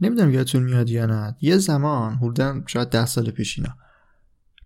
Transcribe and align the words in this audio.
نمی‌دونم 0.00 0.30
یادتون 0.30 0.62
میاد 0.62 0.90
یا 0.90 1.06
نه. 1.06 1.36
یه 1.40 1.56
زمان 1.56 2.14
حدودا 2.14 2.62
شاید 2.66 2.88
ده 2.88 3.06
سال 3.06 3.30
پیش 3.30 3.58
اینا 3.58 3.76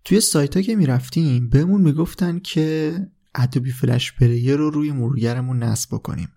توی 0.03 0.19
سایت 0.19 0.55
ها 0.55 0.61
که 0.61 0.75
می‌رفتیم 0.75 1.49
بهمون 1.49 1.81
می‌گفتن 1.81 2.39
که 2.39 2.93
Adobe 3.35 3.71
Flash 3.71 4.13
Player 4.13 4.55
رو 4.55 4.69
روی 4.69 4.91
مرورگرمون 4.91 5.63
نصب 5.63 5.95
بکنیم. 5.95 6.29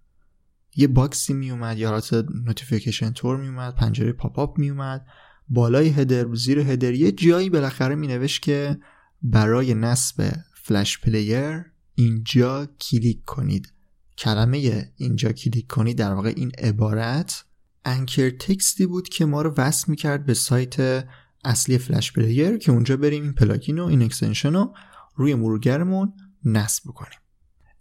یه 0.76 0.88
باکسی 0.88 1.34
میومد 1.34 1.78
یا 1.78 1.90
حالت 1.90 2.14
notification 2.44 3.10
طور 3.10 3.36
میومد 3.36 3.74
پنجره 3.74 4.12
pop-up 4.12 4.58
میومد 4.58 5.06
بالای 5.48 5.88
header 5.88 6.34
زیر 6.34 6.58
header 6.58 6.92
یه 6.92 7.12
جایی 7.12 7.50
بالاخره 7.50 7.94
مینوشت 7.94 8.42
که 8.42 8.78
برای 9.22 9.74
نصب 9.74 10.32
Flash 10.68 10.98
Player 10.98 11.64
اینجا 11.94 12.66
کلیک 12.80 13.24
کنید. 13.24 13.72
کلمه 14.18 14.92
اینجا 14.96 15.32
کلیک 15.32 15.66
کنید 15.66 15.98
در 15.98 16.12
واقع 16.12 16.32
این 16.36 16.50
عبارت 16.58 17.44
anchor 17.84 18.30
text 18.30 18.75
ی 18.75 18.86
بود 18.86 19.08
که 19.08 19.24
ما 19.24 19.42
رو 19.42 19.54
وصل 19.56 19.90
می‌کرد 19.90 20.26
به 20.26 20.34
سایت 20.34 21.04
اصلی 21.44 21.78
Flash 21.78 22.12
Player 22.12 22.56
که 22.56 22.72
اونجا 22.72 22.96
بریم 22.96 23.22
این 23.22 23.32
plugin 23.32 23.78
و 23.78 23.84
این 23.84 24.02
extension 24.02 24.52
رو 24.52 24.74
روی 25.14 25.34
مرورگرمون 25.34 26.12
نصب 26.44 26.84
کنیم 26.84 27.18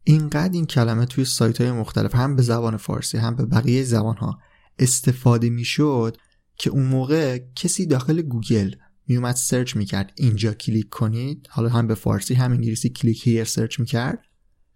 اینقدر 0.04 0.54
این 0.54 0.66
کلمه 0.66 1.06
توی 1.06 1.26
سایت 1.26 1.62
های 1.62 1.72
مختلف 1.72 2.16
هم 2.16 2.36
به 2.36 2.42
زبان 2.42 2.78
فارسی 2.78 3.18
هم 3.18 3.36
به 3.36 3.46
بقیه 3.46 3.84
زبان 3.84 4.18
ها 4.18 4.40
استفاده 4.80 5.50
می‌شد 5.50 6.18
که 6.56 6.70
اون 6.70 6.86
موقع 6.86 7.40
کسی 7.56 7.86
داخل 7.86 8.22
گوگل 8.22 8.72
میومد 9.08 9.36
search 9.36 9.76
می‌کرد. 9.76 10.14
اینجا 10.16 10.54
کلیک 10.54 10.90
کنید. 10.90 11.48
حالا 11.50 11.70
هم 11.70 11.88
به 11.88 11.96
فارسی 11.96 12.34
هم 12.34 12.52
انگلیسی 12.52 12.90
click 12.90 13.28
here 13.28 13.44
search 13.44 13.80
می‌کرد. 13.80 14.20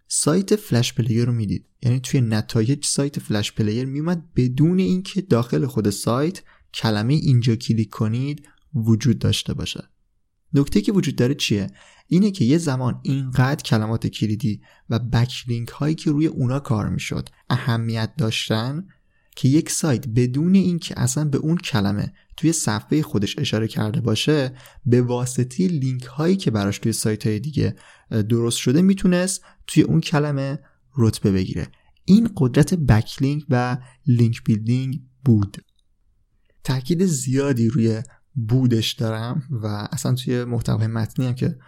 سایت 0.08 0.56
Flash 0.56 0.92
Player 0.92 1.24
رو 1.24 1.32
می‌دید. 1.32 1.66
یعنی 1.82 2.00
توی 2.00 2.20
نتایج 2.20 2.84
سایت 2.84 3.18
Flash 3.18 3.52
Player 3.52 3.84
میومد. 3.84 4.32
بدون 4.36 4.78
اینکه 4.78 5.20
داخل 5.20 5.66
خود 5.66 5.90
سایت 5.90 6.42
کلمه 6.74 7.14
اینجا 7.14 7.56
کلیک 7.56 7.90
کنید 7.90 8.48
وجود 8.74 9.18
داشته 9.18 9.54
باشه. 9.54 9.88
نکته 10.54 10.80
که 10.80 10.92
وجود 10.92 11.16
داره 11.16 11.34
چیه؟ 11.34 11.66
اینه 12.06 12.30
که 12.30 12.44
یه 12.44 12.58
زمان 12.58 13.00
اینقدر 13.02 13.62
کلمات 13.62 14.06
کلیدی 14.06 14.60
و 14.90 14.98
backlink 14.98 15.68
هایی 15.68 15.94
که 15.94 16.10
روی 16.10 16.26
اونا 16.26 16.60
کار 16.60 16.88
می‌شد 16.88 17.28
اهمیت 17.50 18.12
داشتن 18.18 18.86
که 19.36 19.48
یک 19.48 19.70
سایت 19.70 20.08
بدون 20.08 20.54
اینکه 20.54 21.00
اصلا 21.00 21.24
به 21.24 21.38
اون 21.38 21.56
کلمه 21.56 22.12
توی 22.36 22.52
صفحه 22.52 23.02
خودش 23.02 23.38
اشاره 23.38 23.68
کرده 23.68 24.00
باشه 24.00 24.52
به 24.86 25.02
واسطه 25.02 25.66
لینک 25.66 26.04
هایی 26.04 26.36
که 26.36 26.50
براش 26.50 26.78
توی 26.78 26.92
سایت 26.92 27.26
های 27.26 27.38
دیگه 27.38 27.76
درست 28.10 28.58
شده 28.58 28.82
می‌تونست 28.82 29.44
توی 29.66 29.82
اون 29.82 30.00
کلمه 30.00 30.58
رتبه 30.96 31.32
بگیره. 31.32 31.68
این 32.04 32.30
قدرت 32.36 32.74
backlink 32.74 33.44
و 33.48 33.78
link 34.06 34.44
building 34.44 35.02
بود. 35.24 35.56
تاکید 36.64 37.04
زیادی 37.04 37.68
روی 37.68 38.02
بودش 38.34 38.92
دارم 38.92 39.42
و 39.50 39.66
اصلا 39.66 40.14
توی 40.14 40.44
محتوای 40.44 40.86
متنی 40.86 41.26
هم 41.26 41.34
که 41.34 41.58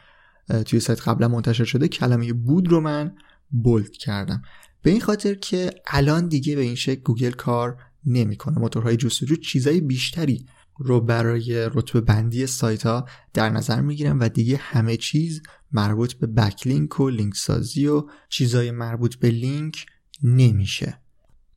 توی 0.67 0.81
سایت 0.81 1.09
قبلا 1.09 1.29
منتشر 1.29 1.65
شده 1.65 1.89
کلمه 1.89 2.33
بود 2.33 2.69
رو 2.69 2.81
من 2.81 3.15
bold 3.51 3.93
کردم. 3.93 4.43
به 4.85 4.91
این 4.91 5.01
خاطر 5.01 5.35
که 5.35 5.71
الان 5.87 6.29
دیگه 6.29 6.57
به 6.57 6.63
این 6.63 6.75
شکل 6.75 7.03
گوگل 7.03 7.31
کار 7.31 7.77
نمی‌کنه. 8.07 8.59
موتورهای 8.59 8.97
جستجو 8.97 9.37
چیزای 9.37 9.81
بیشتری 9.81 10.47
رو 10.79 11.01
برای 11.01 11.69
رتبه 11.75 12.01
بندی 12.01 12.47
سایت 12.47 12.87
ها 12.87 13.09
در 13.35 13.51
نظر 13.51 13.81
می‌گیرن 13.81 14.19
و 14.19 14.29
دیگه 14.29 14.57
همه 14.57 14.97
چیز 14.97 15.43
مربوط 15.73 16.13
به 16.13 16.27
بکلینک 16.27 17.01
و 17.01 17.11
لینک 17.11 17.35
سازی 17.37 17.87
و 17.87 18.05
چیزای 18.29 18.71
مربوط 18.71 19.15
به 19.15 19.31
لینک 19.31 19.87
نمیشه. 20.23 20.99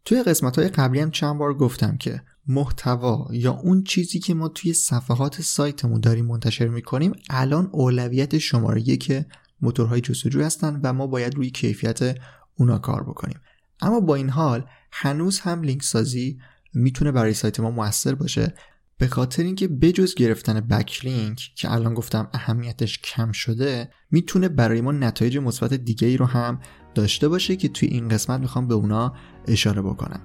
توی 0.05 0.23
قسمت 0.23 0.59
های 0.59 0.67
قبلی 0.67 0.99
هم 0.99 1.11
چند 1.11 1.38
بار 1.38 1.53
گفتم 1.53 1.97
که 1.97 2.21
محتوا 2.47 3.27
یا 3.31 3.51
اون 3.51 3.83
چیزی 3.83 4.19
که 4.19 4.33
ما 4.33 4.47
توی 4.47 4.73
صفحات 4.73 5.41
سایتمون 5.41 6.01
داریم 6.01 6.25
منتشر 6.25 6.67
می‌کنیم 6.67 7.11
الان 7.29 7.69
اولویت 7.71 8.38
شماره 8.38 8.97
که 8.97 9.25
موتورهای 9.61 10.01
جستجو 10.01 10.44
هستن 10.44 10.79
و 10.83 10.94
ما 10.94 11.07
باید 11.07 11.35
روی 11.35 11.49
کیفیت 11.49 12.17
اونا 12.59 12.78
کار 12.78 13.03
بکنیم. 13.03 13.40
اما 13.81 14.00
با 14.00 14.16
این 14.16 14.29
حال 14.29 14.66
هنوز 14.91 15.40
هم 15.40 15.62
لینک 15.62 15.84
سازی 15.84 16.40
می‌تونه 16.73 17.12
برای 17.12 17.34
سایت 17.34 17.59
ما 17.59 17.72
موثر 17.72 18.16
باشه. 18.16 18.53
به 18.97 19.07
خاطر 19.07 19.44
اینکه 19.44 19.68
بجز 19.68 20.16
گرفتن 20.16 20.59
بکلینک 20.59 21.51
که 21.56 21.72
الان 21.72 21.94
گفتم 21.94 22.29
اهمیتش 22.34 23.00
کم 23.00 23.31
شده 23.31 23.91
می‌تونه 24.12 24.50
برای 24.50 24.81
ما 24.81 24.91
نتایج 24.91 25.38
مثبت 25.38 25.73
دیگه 25.73 26.07
ای 26.07 26.18
رو 26.18 26.25
هم 26.25 26.59
داشته 26.95 27.28
باشه 27.28 27.56
که 27.56 27.68
توی 27.68 27.90
این 27.90 28.07
قسمت 28.07 28.40
می‌خوام 28.40 28.68
به 28.68 28.74
اونا 28.74 29.16
اشاره 29.47 29.81
بکنم. 29.81 30.22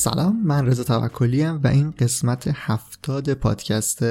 سلام 0.00 0.42
من 0.44 0.66
رضا 0.66 0.84
توکلی 0.84 1.44
و 1.44 1.66
این 1.66 1.90
قسمت 1.90 2.50
هفتاد 2.54 3.34
پادکست 3.34 4.04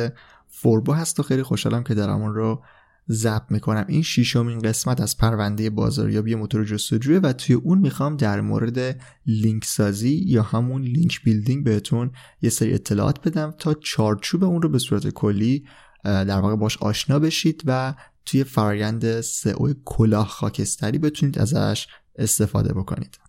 فوربو 0.47 0.93
هست 0.93 1.19
و 1.19 1.23
خیلی 1.23 1.43
خوشحالم 1.43 1.83
که 1.83 1.93
دارم 1.93 2.21
اون 2.21 2.33
رو 2.33 2.63
ضبط 3.11 3.43
می‌کنم. 3.49 3.85
این 3.87 4.01
شیشمین 4.01 4.59
قسمت 4.59 5.01
از 5.01 5.17
پرونده 5.17 5.69
بازاریابی 5.69 6.35
موتور 6.35 6.65
جستجوه 6.65 7.19
و 7.23 7.33
توی 7.33 7.55
اون 7.55 7.77
می‌خوام 7.77 8.17
در 8.17 8.41
مورد 8.41 9.01
لینک 9.25 9.65
سازی 9.65 10.23
یا 10.25 10.43
همون 10.43 10.81
link 10.81 11.23
building 11.23 11.63
بهتون 11.63 12.11
یه 12.41 12.49
سری 12.49 12.73
اطلاعات 12.73 13.27
بدم 13.27 13.51
تا 13.51 13.73
چارچوب 13.73 14.43
اون 14.43 14.61
رو 14.61 14.69
به 14.69 14.79
صورت 14.79 15.07
کلی 15.07 15.65
در 16.03 16.39
واقع 16.39 16.55
باش 16.55 16.77
آشنا 16.77 17.19
بشید 17.19 17.63
و 17.65 17.93
توی 18.25 18.43
فرایند 18.43 19.21
سئو 19.21 19.73
کلاه 19.85 20.27
خاکستری 20.27 20.97
بتونید 20.97 21.39
ازش 21.39 21.87
استفاده 22.15 22.73
بکنید. 22.73 23.28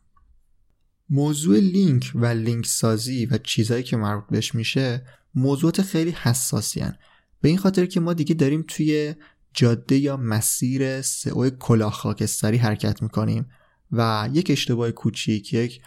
موضوع 1.11 1.59
لینک 1.59 2.13
و 2.15 2.27
لینک 2.27 2.67
سازی 2.67 3.27
و 3.27 3.39
چیزهایی 3.39 3.83
که 3.83 3.97
مربوط 3.97 4.25
بهش 4.31 4.55
میشه 4.55 5.03
موضوعات 5.35 5.83
خیلی 5.83 6.11
حساسی 6.11 6.81
هن. 6.81 6.95
به 7.41 7.49
این 7.49 7.59
خاطر 7.59 7.87
که 7.87 8.01
ما 8.01 8.13
دیگه 8.13 8.35
داریم 8.35 8.65
توی 8.69 9.15
جاده 9.55 9.97
یا 9.97 10.17
مسیر 10.17 11.03
سئو 11.03 11.51
کلاه 11.51 11.93
خاکستری 11.93 12.57
حرکت 12.57 13.03
می‌کنیم 13.03 13.47
و 13.93 14.29
یک 14.33 14.51
اشتباه 14.51 14.91
کوچیک 14.91 15.55
یک 15.55 15.81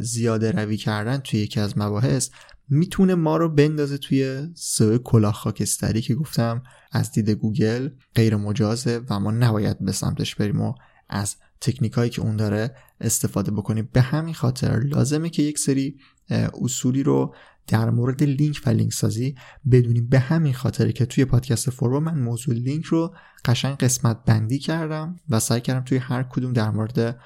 زیاده 0.00 0.50
روی 0.50 0.76
کردن 0.76 1.18
توی 1.18 1.40
یکی 1.40 1.60
از 1.60 1.78
مباحث 1.78 2.30
می‌تونه 2.68 3.14
ما 3.14 3.36
رو 3.36 3.48
بندازه 3.48 3.98
توی 3.98 4.48
سوء 4.54 4.98
کلاه 4.98 5.34
خاکستری 5.34 6.00
که 6.00 6.14
گفتم 6.14 6.62
از 6.92 7.12
دید 7.12 7.30
گوگل 7.30 7.88
غیر 8.14 8.36
مجازه 8.36 9.00
و 9.10 9.20
ما 9.20 9.30
نباید 9.30 9.84
به 9.84 9.92
سمتش 9.92 10.34
بریم 10.34 10.60
و 10.60 10.74
از 11.08 11.36
تکنیک 11.60 11.92
هایی 11.92 12.10
که 12.10 12.22
اون 12.22 12.36
داره 12.36 12.74
استفاده 13.00 13.50
بکنیم 13.50 13.88
به 13.92 14.00
همین 14.00 14.34
خاطر 14.34 14.80
لازمه 14.80 15.30
که 15.30 15.42
یک 15.42 15.58
سری 15.58 15.96
اصولی 16.62 17.02
رو 17.02 17.34
در 17.66 17.90
مورد 17.90 18.22
لینک 18.22 18.62
و 18.66 18.70
لینک 18.70 18.92
سازی 18.92 19.34
بدونیم 19.70 20.08
به 20.08 20.18
همین 20.18 20.54
خاطر 20.54 20.90
که 20.90 21.06
توی 21.06 21.24
پادکست 21.24 21.70
فورو 21.70 22.00
من 22.00 22.18
موضوع 22.18 22.54
لینک 22.54 22.84
رو 22.84 23.14
قشنگ 23.44 23.76
قسمت 23.76 24.24
بندی 24.24 24.58
کردم 24.58 25.16
و 25.28 25.40
سعی 25.40 25.60
کردم 25.60 25.84
توی 25.84 25.98
هر 25.98 26.22
کدوم 26.22 26.52
در 26.52 26.70
مورد 26.70 27.18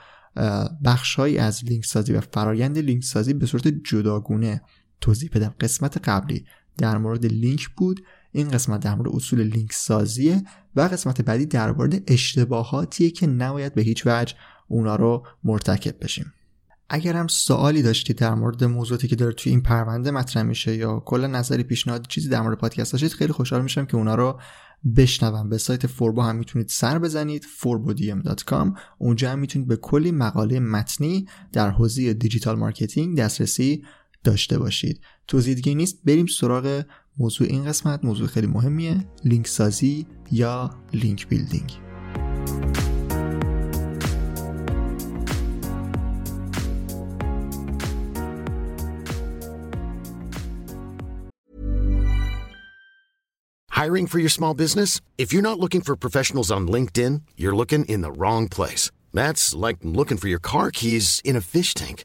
بخشهایی 0.85 1.39
از 1.39 1.65
لینک 1.65 1.85
سازی 1.85 2.13
و 2.13 2.21
فرایند 2.21 2.79
لینک 2.79 3.05
سازی 3.05 3.35
به 3.35 3.47
صورت 3.47 3.69
جداگونه 3.69 4.63
توضیح 5.01 5.31
بدم. 5.33 5.55
قسمت 5.61 6.09
قبلی 6.09 6.45
در 6.79 6.99
مورد 6.99 7.27
لینک 7.27 7.69
بود. 7.69 8.01
این 8.33 8.49
قسمت 8.49 8.81
در 8.81 8.95
مورد 8.95 9.15
اصول 9.15 9.43
لینک 9.43 9.73
سازیه 9.73 10.43
و 10.77 10.81
قسمت 10.81 11.23
بعدی 11.23 11.47
در 11.47 11.73
مورد 11.73 12.03
اشتباهاتیه 12.07 13.11
که 13.11 13.27
نباید 13.27 13.75
به 13.75 13.83
هیچ 13.83 14.03
وجه 14.07 14.35
اونا 14.69 14.97
رو 14.97 15.27
مرتکب 15.45 16.05
بشیم. 16.05 16.33
اگر 16.93 17.17
هم 17.17 17.27
سوالی 17.27 17.83
داشتید 17.83 18.19
در 18.19 18.35
مورد 18.35 18.65
موضوعاتی 18.65 19.09
که 19.09 19.17
داره 19.17 19.33
توی 19.33 19.53
این 19.53 19.63
پرونده 19.63 20.11
مطرح 20.11 20.43
میشه 20.43 20.77
یا 20.77 21.01
کلا 21.01 21.27
نظری 21.27 21.63
پیشنهاد 21.63 22.07
چیزی 22.07 22.29
در 22.29 22.41
مورد 22.41 22.59
پادکست 22.59 22.93
داشتید 22.93 23.13
خیلی 23.13 23.33
خوشحال 23.33 23.63
میشم 23.63 23.85
که 23.85 23.97
اونا 23.97 24.15
رو 24.15 24.41
بشنوم. 24.97 25.49
به 25.49 25.59
سایت 25.59 25.87
فوربو 25.87 26.23
هم 26.23 26.37
می‌تونید 26.37 26.69
سر 26.69 26.99
بزنید 26.99 27.47
forbodm.com 27.61 28.79
اونجا 28.99 29.31
هم 29.31 29.39
می‌تونید 29.39 29.69
به 29.69 29.77
کلی 29.77 30.11
مقاله 30.13 30.61
متنی 30.61 31.27
در 31.53 31.71
حوزه 31.71 32.13
digital 32.13 32.59
marketing 32.59 33.19
دسترسی 33.19 33.85
داشته 34.25 34.59
باشید. 34.59 35.01
توضیح 35.27 35.55
دیگه 35.55 35.75
نیست 35.75 35.99
بریم 36.05 36.27
سراغ 36.27 36.83
موضوع 37.19 37.47
این 37.51 37.65
قسمت 37.65 38.05
موضوع 38.05 38.27
خیلی 38.27 38.47
مهمیه 38.47 39.05
لینک 39.25 39.47
سازی 39.47 40.07
یا 40.33 40.71
لینک 40.93 41.29
بیلدینگ 41.29 41.73
Hiring 53.81 54.09
for 54.09 54.19
your 54.19 54.29
small 54.29 54.53
business? 54.53 55.01
If 55.17 55.33
you're 55.33 55.41
not 55.41 55.59
looking 55.59 55.81
for 55.81 55.97
professionals 55.97 56.51
on 56.51 56.69
LinkedIn, 56.69 57.23
you're 57.41 57.57
looking 57.57 57.87
in 57.87 58.03
the 58.03 58.13
wrong 58.13 58.47
place. 58.47 58.91
That's 59.15 59.55
like 59.55 59.79
looking 59.83 60.19
for 60.19 60.29
your 60.29 60.39
car 60.39 60.71
keys 60.71 61.23
in 61.25 61.35
a 61.35 61.41
fish 61.41 61.73
tank. 61.73 62.05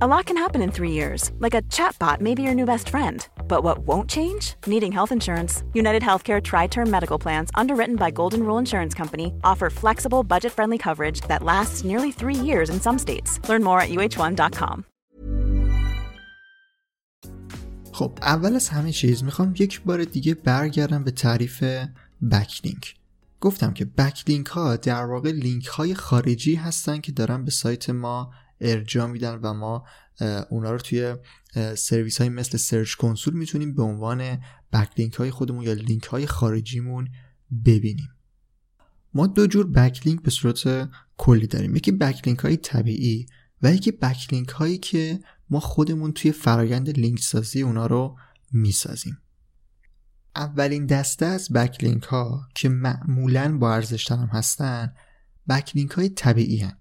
A 0.00 0.06
lot 0.06 0.24
can 0.24 0.36
happen 0.36 0.62
in 0.62 0.70
three 0.70 0.92
years, 0.92 1.30
like 1.40 1.52
a 1.52 1.62
chatbot 1.62 2.20
may 2.20 2.34
be 2.34 2.42
your 2.42 2.54
new 2.54 2.64
best 2.64 2.88
friend. 2.88 3.28
But 3.48 3.64
what 3.64 3.80
won't 3.80 4.08
change? 4.08 4.54
Needing 4.66 4.92
health 4.92 5.12
insurance. 5.12 5.62
United 5.74 6.02
Healthcare 6.02 6.42
Tri 6.42 6.68
Term 6.68 6.90
Medical 6.90 7.18
Plans, 7.18 7.50
underwritten 7.54 7.96
by 7.96 8.10
Golden 8.10 8.42
Rule 8.42 8.58
Insurance 8.58 8.94
Company, 8.94 9.34
offer 9.44 9.68
flexible, 9.68 10.22
budget 10.22 10.52
friendly 10.52 10.78
coverage 10.78 11.20
that 11.28 11.42
lasts 11.42 11.84
nearly 11.84 12.12
three 12.12 12.34
years 12.34 12.70
in 12.70 12.80
some 12.80 12.98
states. 12.98 13.40
Learn 13.48 13.62
more 13.62 13.80
at 13.80 13.90
uh1.com. 13.90 14.84
خب 17.92 18.12
اول 18.22 18.56
از 18.56 18.68
همه 18.68 18.92
چیز 18.92 19.24
میخوام 19.24 19.54
یک 19.58 19.82
بار 19.82 20.04
دیگه 20.04 20.34
برگردم 20.34 21.04
به 21.04 21.10
تعریف 21.10 21.64
بکلینک 22.32 22.94
گفتم 23.40 23.72
که 23.72 23.84
بکلینک 23.84 24.46
ها 24.46 24.76
در 24.76 25.04
واقع 25.04 25.30
لینک 25.30 25.66
های 25.66 25.94
خارجی 25.94 26.54
هستن 26.54 27.00
که 27.00 27.12
دارن 27.12 27.44
به 27.44 27.50
سایت 27.50 27.90
ما 27.90 28.30
ارجاع 28.61 29.07
میدن 29.07 29.35
و 29.35 29.53
ما 29.53 29.85
اونا 30.49 30.71
رو 30.71 30.77
توی 30.77 31.15
سرویس 31.77 32.17
های 32.21 32.29
مثل 32.29 32.57
Search 32.57 32.93
Console 32.93 33.33
می‌تونیم 33.33 33.75
به 33.75 33.83
عنوان 33.83 34.37
backlink 34.73 35.13
های 35.13 35.31
خودمون 35.31 35.63
یا 35.63 35.73
لینک 35.73 36.03
های 36.03 36.25
خارجیمون 36.25 37.09
ببینیم. 37.65 38.09
ما 39.13 39.27
دو 39.27 39.47
جور 39.47 39.67
backlink 39.67 40.21
به 40.21 40.31
صورت 40.31 40.89
کلی 41.17 41.47
داریم. 41.47 41.75
یکی 41.75 41.91
backlink 41.91 42.39
های 42.39 42.57
طبیعی 42.57 43.25
و 43.61 43.73
یکی 43.73 43.91
backlink 43.91 44.49
هایی 44.49 44.77
که 44.77 45.19
ما 45.49 45.59
خودمون 45.59 46.11
توی 46.11 46.31
فرایند 46.31 46.99
لینک 46.99 47.19
سازی 47.19 47.61
اونا 47.61 47.85
رو 47.85 48.17
می‌سازیم. 48.51 49.17
اولین 50.35 50.85
دسته 50.85 51.25
از 51.25 51.51
بکلینک 51.51 52.03
ها 52.03 52.47
که 52.55 52.69
معمولا 52.69 53.57
با 53.57 53.73
ارزش 53.73 54.11
هستن 54.11 54.93
بکلینک 55.49 55.91
های 55.91 56.09
طبیعی 56.09 56.57
هن. 56.57 56.77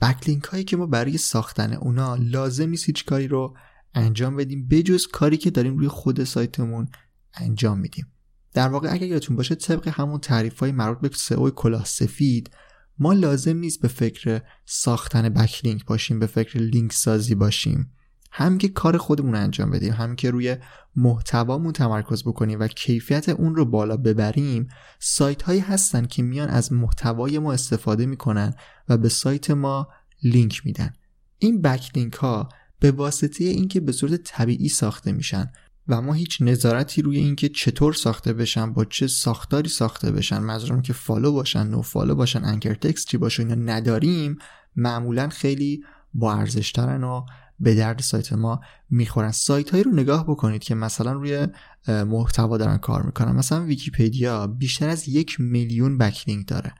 بکلینک 0.00 0.44
هایی 0.44 0.64
که 0.64 0.76
ما 0.76 0.86
برای 0.86 1.18
ساختن 1.18 1.72
اونا 1.72 2.16
لازم 2.16 2.68
نیست 2.68 2.86
هیچ 2.86 3.04
کاری 3.04 3.28
رو 3.28 3.56
انجام 3.94 4.36
بدیم 4.36 4.68
بجز 4.68 5.06
کاری 5.06 5.36
که 5.36 5.50
داریم 5.50 5.76
روی 5.76 5.88
خود 5.88 6.24
سایتمون 6.24 6.88
انجام 7.34 7.78
میدیم. 7.78 8.06
در 8.52 8.68
واقع 8.68 8.92
اگر 8.92 9.06
یادتون 9.06 9.36
باشه 9.36 9.54
طبق 9.54 9.88
همون 9.88 10.20
تعریف 10.20 10.60
های 10.60 10.72
مربوط 10.72 11.10
به 11.10 11.16
سئو 11.16 11.50
کلاه 11.50 11.84
سفید 11.84 12.50
ما 12.98 13.12
لازم 13.12 13.56
نیست 13.56 13.80
به 13.80 13.88
فکر 13.88 14.42
ساختن 14.64 15.28
بکلینک 15.28 15.84
باشیم 15.84 16.18
به 16.18 16.26
فکر 16.26 16.58
لینک 16.58 16.92
سازی 16.92 17.34
باشیم. 17.34 17.92
هم 18.32 18.58
که 18.58 18.68
کار 18.68 18.96
خودمون 18.96 19.34
انجام 19.34 19.70
بدیم 19.70 19.92
هم 19.92 20.16
که 20.16 20.30
روی 20.30 20.56
محتوامون 20.96 21.72
تمرکز 21.72 22.24
بکنیم 22.24 22.60
و 22.60 22.68
کیفیت 22.68 23.28
اون 23.28 23.54
رو 23.54 23.64
بالا 23.64 23.96
ببریم 23.96 24.68
سایت 24.98 25.42
هایی 25.42 25.60
هستن 25.60 26.06
که 26.06 26.22
میان 26.22 26.48
از 26.48 26.72
محتوای 26.72 27.38
ما 27.38 27.52
استفاده 27.52 28.06
می‌کنن 28.06 28.54
و 28.90 28.96
به 28.96 29.08
سایت 29.08 29.50
ما 29.50 29.88
لینک 30.22 30.62
میدن. 30.64 30.92
این 31.38 31.62
backlink 31.62 32.12
ها 32.14 32.48
به 32.80 32.90
واسطه 32.90 33.44
اینکه 33.44 33.80
به 33.80 33.92
صورت 33.92 34.20
طبیعی 34.24 34.68
ساخته 34.68 35.12
میشن 35.12 35.52
و 35.88 36.00
ما 36.00 36.12
هیچ 36.12 36.42
نظارتی 36.42 37.02
روی 37.02 37.18
اینکه 37.18 37.48
چطور 37.48 37.92
ساخته 37.92 38.32
بشن 38.32 38.72
با 38.72 38.84
چه 38.84 39.06
ساختاری 39.06 39.68
ساخته 39.68 40.12
بشن 40.12 40.38
منظورم 40.38 40.82
که 40.82 40.92
follow 40.92 41.32
باشن 41.32 41.66
no 41.66 41.82
follow 41.82 42.14
باشن 42.14 42.44
anchor 42.44 42.74
text 42.74 43.08
چی 43.08 43.16
باشه 43.16 43.42
اینا 43.42 43.54
نداریم 43.54 44.38
معمولا 44.76 45.28
خیلی 45.28 45.84
با 46.14 46.34
ارزش 46.34 46.72
و 46.78 47.22
به 47.60 47.74
درد 47.74 48.00
سایت 48.00 48.32
ما 48.32 48.60
می‌خورن. 48.90 49.30
سایت 49.30 49.70
هایی 49.70 49.84
رو 49.84 49.92
نگاه 49.92 50.24
بکنید 50.24 50.62
که 50.62 50.74
مثلا 50.74 51.12
روی 51.12 51.46
محتوا 51.88 52.58
دارن 52.58 52.76
کار 52.76 53.02
می‌کنن. 53.02 53.32
مثلا 53.32 53.64
ویکیپدیا 53.64 54.46
بیشتر 54.46 54.88
از 54.88 55.08
یک 55.08 55.40
میلیون 55.40 55.98
backlink 55.98 56.48
داره. 56.48 56.74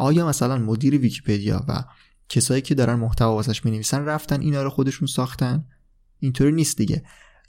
آیا 0.00 0.28
مثلا 0.28 0.58
مدیر 0.58 0.98
ویکیپدیا 0.98 1.64
و 1.68 1.84
کسایی 2.28 2.62
که 2.62 2.74
دارن 2.74 2.94
محتوا 2.94 3.34
واسش 3.34 3.64
می‌نویسن 3.64 4.04
رفتن 4.04 4.40
اینا 4.40 4.62
رو 4.62 4.70
خودشون 4.70 5.08
ساختن؟ 5.08 5.64
اینطوری 6.18 6.52
نیست 6.52 6.76
دیگه. 6.76 7.02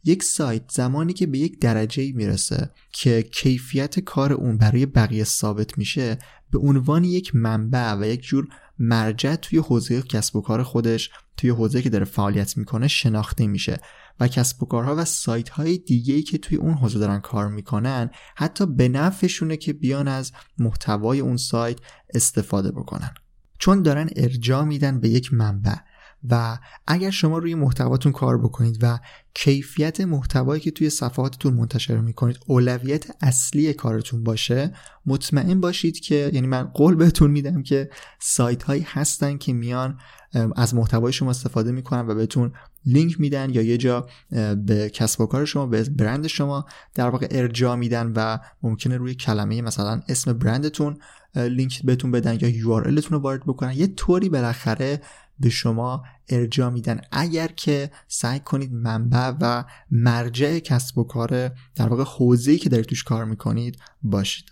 یک 0.03 0.23
سایت 0.23 0.71
زمانی 0.71 1.13
که 1.13 1.27
به 1.27 1.37
یک 1.37 1.59
درجه 1.59 2.11
می‌رسه 2.11 2.71
که 2.91 3.23
کیفیت 3.23 3.99
کار 3.99 4.33
اون 4.33 4.57
برای 4.57 4.85
بقیه 4.85 5.23
ثابت 5.23 5.77
میشه 5.77 6.17
به 6.51 6.59
عنوان 6.59 7.03
یک 7.03 7.35
منبع 7.35 7.93
و 7.93 8.05
یک 8.05 8.21
جور 8.21 8.47
مرجع 8.79 9.35
توی 9.35 9.59
حوزه 9.59 10.01
کسب 10.01 10.35
و 10.35 10.41
کار 10.41 10.63
خودش 10.63 11.09
توی 11.37 11.49
حوزه 11.49 11.81
که 11.81 11.89
داره 11.89 12.05
فعالیت 12.05 12.57
می‌کنه 12.57 12.87
شناخته 12.87 13.47
میشه. 13.47 13.79
و 14.19 14.27
کسب 14.27 14.63
و 14.63 14.65
کارها 14.65 14.95
و 14.95 15.05
سایت 15.05 15.49
های 15.49 15.77
دیگه 15.77 16.21
که 16.21 16.37
توی 16.37 16.57
اون 16.57 16.73
حوزه 16.73 16.99
دارن 16.99 17.19
کار 17.19 17.47
می‌کنن 17.47 18.09
حتی 18.35 18.65
به 18.65 18.89
نفعشونه 18.89 19.57
که 19.57 19.73
بیان 19.73 20.07
از 20.07 20.31
محتوای 20.57 21.19
اون 21.19 21.37
سایت 21.37 21.77
استفاده 22.13 22.71
بکنن. 22.71 23.13
چون 23.59 23.81
دارن 23.81 24.09
ارجاع 24.15 24.63
میدن 24.63 24.99
به 24.99 25.09
یک 25.09 25.33
منبع. 25.33 25.75
و 26.29 26.57
اگر 26.87 27.09
شما 27.09 27.37
روی 27.37 27.55
محتواتون 27.55 28.11
کار 28.11 28.37
بکنید 28.37 28.77
و 28.81 28.99
کیفیت 29.33 30.01
محتوایی 30.01 30.61
که 30.61 30.71
توی 30.71 30.89
صفحاتتون 30.89 31.53
منتشر 31.53 31.97
می‌کنید 31.97 32.39
اولویت 32.47 33.05
اصلی 33.21 33.73
کارتون 33.73 34.23
باشه 34.23 34.73
مطمئن 35.05 35.61
باشید 35.61 35.99
که 35.99 36.31
یعنی 36.33 36.47
من 36.47 36.63
قول 36.63 36.95
بهتون 36.95 37.31
میدم 37.31 37.63
که 37.63 37.89
سایت 38.19 38.63
هایی 38.63 38.85
هستن 38.87 39.37
که 39.37 39.53
میان 39.53 39.99
از 40.55 40.75
محتوای 40.75 41.13
شما 41.13 41.29
استفاده 41.29 41.71
می‌کنن 41.71 42.07
و 42.07 42.15
بهتون 42.15 42.53
لینک 42.85 43.19
میدن 43.19 43.49
یا 43.49 43.61
یه 43.61 43.77
جا 43.77 44.07
به 44.65 44.91
کسب 44.93 45.21
و 45.21 45.25
کار 45.25 45.45
شما 45.45 45.65
به 45.65 45.83
برند 45.83 46.27
شما 46.27 46.65
در 46.93 47.09
واقع 47.09 47.27
ارجاع 47.31 47.75
میدن 47.75 48.13
و 48.15 48.37
ممکنه 48.63 48.97
روی 48.97 49.15
کلمه 49.15 49.61
مثلا 49.61 50.01
اسم 50.07 50.33
برندتون 50.33 50.97
لینک 51.35 51.81
بهتون 51.83 52.11
بدن 52.11 52.37
یا 52.41 52.49
یو 52.49 52.79
رو 52.79 53.19
وارد 53.19 53.43
بکنن. 53.45 53.73
یه 53.73 53.87
طوری 53.87 54.29
بالاخره 54.29 55.01
به 55.39 55.49
شما 55.49 56.03
ارجاع 56.29 56.69
میدن. 56.69 57.01
اگر 57.11 57.47
که 57.47 57.91
سعی 58.07 58.39
کنید 58.39 58.73
منبع 58.73 59.33
و 59.41 59.63
مرجع 59.91 60.59
کسب 60.59 60.97
و 60.97 61.03
کار 61.03 61.51
در 61.75 61.87
واقع 61.89 62.03
حوزه‌ای 62.03 62.57
که 62.57 62.69
دارید 62.69 62.85
توش 62.85 63.03
کار 63.03 63.25
می‌کنید 63.25 63.79
باشید. 64.03 64.45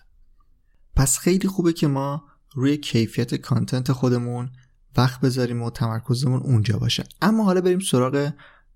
پس 0.95 1.17
خیلی 1.17 1.47
خوبه 1.47 1.73
که 1.73 1.87
ما 1.87 2.23
روی 2.53 2.77
کیفیت 2.77 3.35
content 3.35 3.91
خودمون 3.91 4.49
وقت 4.97 5.21
بذاریم 5.21 5.61
و 5.61 5.69
تمرکزمون 5.69 6.39
اونجا 6.39 6.77
باشه. 6.77 7.03
اما 7.21 7.43
حالا 7.43 7.61
بریم 7.61 7.79
سراغ 7.79 8.31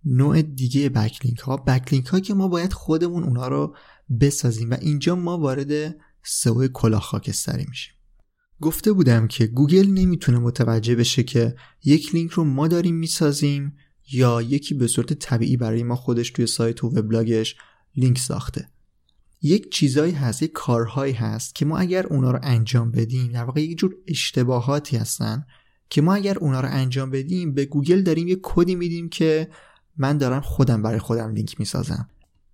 نوع 0.05 0.41
دیگه 0.41 0.89
backlink 0.89 1.39
ها. 1.39 1.57
backlink 1.57 2.05
ها 2.05 2.19
که 2.19 2.33
ما 2.33 2.47
باید 2.47 2.73
خودمون 2.73 3.23
اونا 3.23 3.47
رو 3.47 3.75
بسازیم 4.19 4.71
و 4.71 4.77
اینجا 4.81 5.15
ما 5.15 5.37
وارد 5.37 5.95
سئو 6.23 6.67
کلاه 6.67 7.01
خاکستری 7.01 7.65
میشیم. 7.69 7.93
گفته 8.61 8.91
بودم 8.91 9.27
که 9.27 9.47
گوگل 9.47 9.87
نمی‌تونه 9.87 10.39
متوجه 10.39 10.95
بشه 10.95 11.23
که 11.23 11.55
یک 11.83 12.15
لینک 12.15 12.31
رو 12.31 12.43
ما 12.43 12.67
داریم 12.67 12.95
می‌سازیم 12.95 13.77
یا 14.11 14.41
یکی 14.41 14.73
به 14.73 14.87
صورت 14.87 15.13
طبیعی 15.13 15.57
برای 15.57 15.83
ما 15.83 15.95
خودش 15.95 16.31
توی 16.31 16.47
سایت 16.47 16.83
و 16.83 16.87
وبلاگش 16.87 17.55
لینک 17.95 18.19
ساخته. 18.19 18.69
یک 19.41 19.71
چیزایی 19.71 20.13
هست 20.13 20.43
یک 20.43 20.51
کارهایی 20.51 21.13
هست 21.13 21.55
که 21.55 21.65
ما 21.65 21.77
اگر 21.77 22.07
اونا 22.07 22.31
رو 22.31 22.39
انجام 22.43 22.91
بدیم 22.91 23.31
در 23.31 23.43
واقع 23.43 23.61
یک 23.61 23.77
جور 23.77 23.95
اشتباهاتی 24.07 24.97
هستن 24.97 25.45
که 25.93 26.01
ما 26.01 26.13
اگر 26.15 26.37
اونا 26.37 26.61
رو 26.61 26.67
انجام 26.71 27.09
بدیم 27.09 27.53
به 27.53 27.65
گوگل 27.65 28.01
داریم 28.01 28.27
یک 28.27 28.39
کدی 28.43 28.75
میدیم 28.75 29.09
که 29.09 29.49
من 29.97 30.17
دارم 30.17 30.41
خودم 30.41 30.81
برای 30.81 30.99
خودم 30.99 31.33
لینک 31.33 31.59
می‌سازم. 31.59 32.09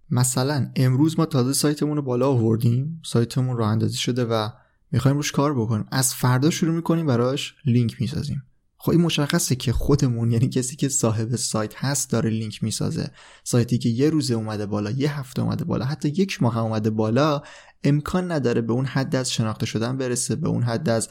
مثلا 0.10 0.72
امروز 0.76 1.20
ما 1.20 1.26
تازه 1.26 1.54
سایتمون 1.54 1.96
رو 1.96 2.02
بالا 2.02 2.28
آوردیم. 2.28 3.02
سایتمون 3.06 3.58
راه 3.58 3.70
اندازی 3.70 3.98
شده 3.98 4.26
و 4.26 4.50
می‌خوایم 4.92 5.18
روش 5.18 5.32
کار 5.32 5.60
بکنیم. 5.60 5.86
از 5.92 6.14
فردا 6.14 6.50
شروع 6.50 6.76
می‌کنیم 6.76 7.06
براش 7.06 7.56
لینک 7.66 8.02
می‌سازیم. 8.02 8.44
خب 8.78 8.92
این 8.92 9.02
مشخصه 9.02 9.56
که 9.56 9.72
خودمون 9.74 10.32
یعنی 10.32 10.50
کسی 10.50 10.76
که 10.76 10.90
صاحب 10.90 11.36
سایت 11.36 11.74
هست 11.76 12.12
داره 12.12 12.30
لینک 12.30 12.64
می‌سازه. 12.64 13.12
سایتی 13.44 13.78
که 13.78 13.90
یه 13.90 14.10
روزه 14.10 14.34
اومده 14.34 14.66
بالا 14.66 14.92
یه 14.92 15.20
هفته 15.20 15.42
اومده 15.42 15.64
بالا 15.64 15.86
حتی 15.86 16.10
یک 16.10 16.44
ماه 16.44 16.58
اومده 16.58 16.90
بالا 16.90 17.42
امکان 17.84 18.32
نداره 18.32 18.62
به 18.62 18.74
اون 18.74 18.86
حد 18.86 19.16
از 19.16 19.32
شناخته 19.32 19.66
شدن 19.66 19.98
برسه 19.98 20.36
به 20.36 20.50
اون 20.50 20.64
حد 20.64 20.90
از 20.90 21.10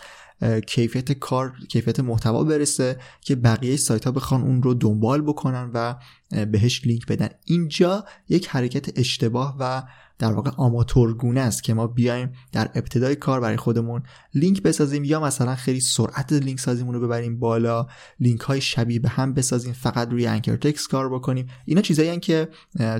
کیفیت 0.66 1.12
کار 1.12 1.52
کیفیت 1.68 2.00
محتوا 2.00 2.44
برسه 2.44 2.96
که 3.20 3.36
بقیه 3.36 3.76
سایت 3.76 4.04
ها 4.04 4.12
بخوان 4.12 4.42
اون 4.42 4.62
رو 4.62 4.74
دنبال 4.74 5.22
بکنن 5.22 5.70
و 5.74 5.94
بهش 6.30 6.86
لینک 6.86 7.06
بدن. 7.06 7.28
اینجا 7.44 8.04
یک 8.28 8.48
حرکت 8.48 8.98
اشتباه 8.98 9.56
و 9.60 9.82
در 10.18 10.32
واقع 10.32 10.50
آماتورگونه 10.50 11.40
است 11.40 11.62
که 11.62 11.74
ما 11.74 11.86
بیایم 11.86 12.32
در 12.52 12.70
ابتدای 12.74 13.16
کار 13.16 13.40
برای 13.40 13.56
خودمون 13.56 14.02
لینک 14.34 14.62
بسازیم 14.62 15.04
یا 15.04 15.20
مثلا 15.20 15.54
خیلی 15.54 15.80
سرعت 15.80 16.32
لینک 16.32 16.60
سازیمون 16.60 16.94
رو 16.94 17.00
ببریم 17.00 17.38
بالا 17.38 17.86
لینک 18.20 18.40
های 18.40 18.60
شبیه 18.60 18.98
به 18.98 19.08
هم 19.08 19.34
بسازیم 19.34 19.72
فقط 19.72 20.08
روی 20.08 20.26
anchor 20.26 20.56
text 20.56 20.86
کار 20.86 21.14
بکنیم. 21.14 21.46
اینا 21.64 21.80
چیزایی 21.80 22.20
که 22.20 22.48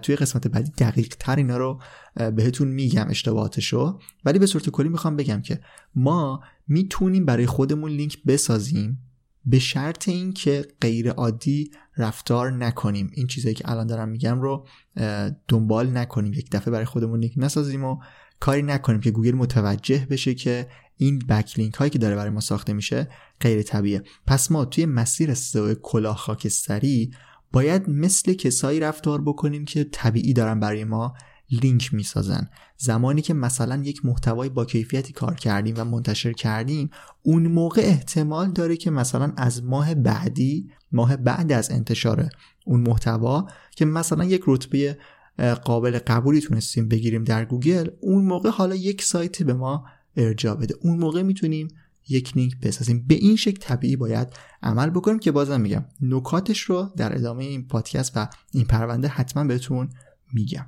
توی 0.02 0.16
قسمت 0.16 0.49
بعدی 0.49 0.73
دقیق 0.78 1.14
تر 1.18 1.37
اینا 1.37 1.56
رو 1.56 1.80
بهتون 2.16 2.68
میگم 2.68 3.06
اشتباهاتشو. 3.11 3.99
ولی 4.25 4.38
به 4.38 4.47
صورت 4.47 4.70
کلی 4.70 4.88
می‌خوام 4.88 5.16
بگم 5.16 5.42
که 5.42 5.61
ما 5.94 6.40
می‌تونیم 6.68 7.25
برای 7.25 7.47
خودمون 7.47 7.90
لینک 7.90 8.18
بسازیم. 8.26 8.99
به 9.50 9.59
شرط 9.59 10.09
اینکه 10.09 10.67
غیر 10.81 11.11
عادی 11.11 11.71
رفتار 11.97 12.52
نکنیم. 12.52 13.11
این 13.14 13.26
چیزایی 13.26 13.55
که 13.55 13.71
الان 13.71 13.87
دارم 13.87 14.09
میگم 14.09 14.40
رو 14.40 14.67
دنبال 15.49 15.97
نکنیم. 15.97 16.33
یک 16.33 16.50
دفعه 16.50 16.71
برای 16.71 16.85
خودمون 16.85 17.21
لینک 17.21 17.33
نسازیم 17.37 17.85
و 17.85 17.99
کاری 18.40 18.62
نکنیم 18.62 19.00
که 19.00 19.11
گوگل 19.11 19.35
متوجه 19.35 20.07
بشه 20.11 20.35
که 20.35 20.69
این 20.97 21.19
backlink 21.18 21.75
هایی 21.75 21.90
که 21.90 21.99
داره 21.99 22.17
برای 22.17 22.31
ما 22.31 22.40
ساخته 22.40 22.73
میشه 22.73 23.09
غیر 23.40 23.62
طبیعیه 23.62 24.02
پس 24.26 24.50
ما 24.50 24.64
توی 24.64 24.87
مسیر 24.87 25.35
سئو 25.35 25.75
کلاه 25.75 26.17
خاکستری 26.17 27.11
باید 27.52 27.88
مثل 27.88 28.35
کسایی 28.35 28.81
رفتار 28.81 29.23
بکنیم 29.23 29.64
که 29.64 29.85
طبیعی 29.85 30.33
دارن 30.33 30.61
برای 30.61 30.85
ما 30.85 31.14
لینک 31.50 31.95
می‌سازن. 31.95 32.49
زمانی 32.76 33.23
که 33.23 33.35
مثلا 33.35 33.76
یک 33.76 34.05
محتوای 34.05 34.49
با 34.49 34.64
کیفیتی 34.64 35.12
کار 35.12 35.35
کردیم 35.35 35.75
و 35.78 35.85
منتشر 35.85 36.33
کردیم 36.33 36.90
اون 37.23 37.47
موقع 37.47 37.83
احتمال 37.83 38.50
داره 38.50 38.76
که 38.76 38.90
مثلا 38.90 39.33
از 39.37 39.64
ماه 39.64 39.95
بعدی 39.95 40.71
ماه 40.93 41.17
بعد 41.17 41.52
از 41.52 41.71
انتشار 41.71 42.28
اون 42.67 42.81
محتوا 42.81 43.47
که 43.76 43.85
مثلا 43.85 44.25
یک 44.25 44.43
رتبه 44.47 44.99
قابل 45.64 45.99
قبولی 45.99 46.40
تونستیم 46.40 46.88
بگیریم 46.88 47.25
در 47.25 47.45
گوگل 47.45 47.88
اون 48.00 48.25
موقع 48.25 48.50
حالا 48.50 48.75
یک 48.75 49.02
سایت 49.02 49.43
به 49.43 49.55
ما 49.55 49.85
ارجاع 50.17 50.55
بده. 50.55 50.75
اون 50.81 50.99
موقع 50.99 51.23
می‌تونیم 51.23 51.69
یک 52.09 52.37
لینک 52.37 52.61
بسازیم. 52.62 53.05
به 53.09 53.14
این 53.14 53.37
شکل 53.37 53.59
طبیعی 53.61 53.97
باید 53.97 54.28
عمل 54.62 54.90
بکنیم 54.90 55.19
که 55.19 55.33
بازم 55.33 55.61
میگم 55.61 55.85
نکاتش 56.00 56.61
رو 56.61 56.93
در 56.97 57.17
ادامه 57.17 57.45
این 57.45 57.69
پادکست 57.69 58.12
و 58.17 58.28
این 58.52 58.64
پرونده 58.64 59.09
حتما 59.09 59.45
بهتون 59.45 59.88
میگم. 60.33 60.67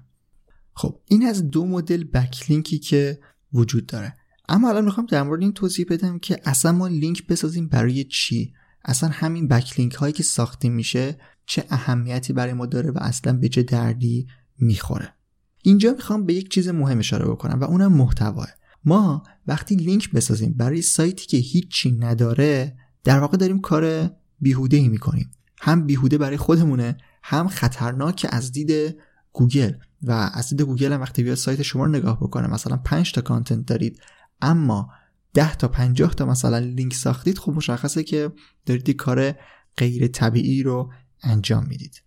خب 0.80 1.00
این 1.04 1.26
از 1.26 1.50
دو 1.50 1.66
مدل 1.66 2.04
بکلینکی 2.04 2.78
که 2.78 3.20
وجود 3.52 3.86
داره. 3.86 4.16
اما 4.48 4.68
الان 4.68 4.84
می‌خوام 4.84 5.06
در 5.06 5.22
مورد 5.22 5.40
این 5.40 5.52
توضیح 5.52 5.86
بدم 5.90 6.18
که 6.18 6.40
اصلا 6.44 6.72
ما 6.72 6.88
لینک 6.88 7.26
بسازیم 7.26 7.68
برای 7.68 8.04
چی؟ 8.04 8.52
اصلا 8.84 9.08
همین 9.12 9.48
بکلینک 9.48 9.94
هایی 9.94 10.12
که 10.12 10.22
ساخته 10.22 10.68
میشه 10.68 11.18
چه 11.46 11.64
اهمیتی 11.70 12.32
برای 12.32 12.52
ما 12.52 12.66
داره 12.66 12.90
و 12.90 12.98
اصلا 13.00 13.32
به 13.32 13.48
چه 13.48 13.62
دردی 13.62 14.26
می‌خوره؟ 14.58 15.14
اینجا 15.62 15.92
می‌خوام 15.92 16.26
به 16.26 16.34
یک 16.34 16.50
چیز 16.50 16.68
مهم 16.68 16.98
اشاره 16.98 17.24
بکنم 17.24 17.60
و 17.60 17.64
اونم 17.64 17.92
محتواه. 17.92 18.48
ما 18.84 19.22
وقتی 19.46 19.74
لینک 19.74 20.10
بسازیم 20.10 20.52
برای 20.52 20.82
سایتی 20.82 21.26
که 21.26 21.36
هیچی 21.36 21.92
نداره 21.92 22.76
در 23.04 23.18
واقع 23.18 23.36
داریم 23.36 23.60
کار 23.60 24.10
بیهوده 24.40 24.76
ای 24.76 24.88
می‌کنیم. 24.88 25.30
هم 25.60 25.86
بیهوده 25.86 26.18
برای 26.18 26.36
خودمونه 26.36 26.96
هم 27.22 27.48
خطرناک 27.48 28.26
از 28.30 28.52
دید 28.52 28.96
گوگل. 29.32 29.72
و 30.02 30.30
از 30.34 30.48
دید 30.48 30.62
گوگل 30.62 30.92
هم 30.92 31.00
وقتی 31.00 31.22
بیاد 31.22 31.34
سایت 31.34 31.62
شما 31.62 31.84
رو 31.84 31.90
نگاه 31.90 32.20
بکنه 32.20 32.46
مثلا 32.46 32.76
5 32.76 33.12
تا 33.12 33.20
content 33.20 33.66
دارید 33.66 34.00
اما 34.42 34.90
10 35.34 35.54
تا 35.54 35.68
50 35.68 36.14
تا 36.14 36.26
مثلا 36.26 36.58
لینک 36.58 36.94
ساختید 36.94 37.38
خب 37.38 37.52
مشخصه 37.52 38.02
که 38.02 38.32
دارید 38.66 38.90
کار 38.90 39.34
غیر 39.76 40.06
طبیعی 40.06 40.62
رو 40.62 40.92
انجام 41.22 41.66
می‌دید. 41.66 42.02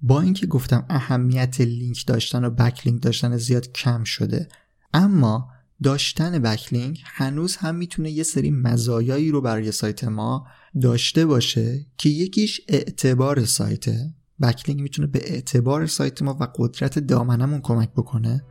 با 0.00 0.20
اینکه 0.20 0.46
گفتم 0.46 0.86
اهمیت 0.88 1.60
لینک 1.60 2.06
داشتن 2.06 2.44
و 2.44 2.50
بکلینک 2.50 3.02
داشتن 3.02 3.36
زیاد 3.36 3.72
کم 3.72 4.04
شده 4.04 4.48
اما 4.94 5.48
داشتن 5.82 6.38
بکلینک 6.38 7.02
هنوز 7.04 7.56
هم 7.56 7.74
می‌تونه 7.74 8.10
یه 8.10 8.22
سری 8.22 8.50
مزایایی 8.50 9.30
رو 9.30 9.40
برای 9.40 9.72
سایت 9.72 10.04
ما 10.04 10.46
داشته 10.82 11.26
باشه 11.26 11.86
که 11.98 12.08
یکیش 12.08 12.60
اعتبار 12.68 13.44
سایته. 13.44 14.14
بکلینک 14.42 14.80
می‌تونه 14.80 15.08
به 15.08 15.32
اعتبار 15.32 15.86
سایت 15.86 16.22
ما 16.22 16.36
و 16.40 16.48
قدرت 16.56 16.98
دامنمون 16.98 17.60
کمک 17.60 17.90
بکنه. 17.92 18.44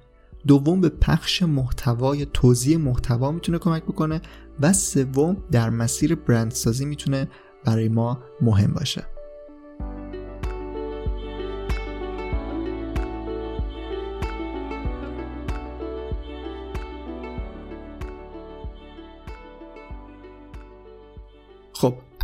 دوم 0.48 0.82
به 0.82 0.90
پخش 0.90 1.44
محتوا 1.44 2.16
یا 2.16 2.26
توضیح 2.26 2.78
محتوا 2.78 3.32
می‌تونه 3.32 3.58
کمک 3.58 3.84
بکنه. 3.84 4.22
و 4.60 4.74
سوم 4.74 5.38
در 5.52 5.70
مسیر 5.70 6.16
برندسازی 6.16 6.86
می‌تونه 6.86 7.28
برای 7.66 7.90
ما 7.90 8.20
مهم 8.42 8.74
باشه. 8.74 9.15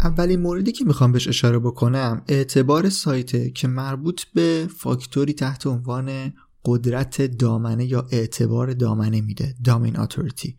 اولین 0.03 0.41
موردی 0.41 0.71
که 0.71 0.85
می‌خوام 0.85 1.11
بهش 1.11 1.27
اشاره 1.27 1.59
بکنم 1.59 2.21
اعتبار 2.27 2.89
سایته 2.89 3.51
که 3.51 3.67
مربوط 3.67 4.21
به 4.33 4.67
فاکتوری 4.77 5.33
تحت 5.33 5.67
عنوان 5.67 6.33
قدرت 6.65 7.21
دامنه 7.21 7.85
یا 7.85 8.07
اعتبار 8.11 8.73
دامنه 8.73 9.21
میده 9.21 9.55
دامین 9.63 9.99
اتوریتی 9.99 10.55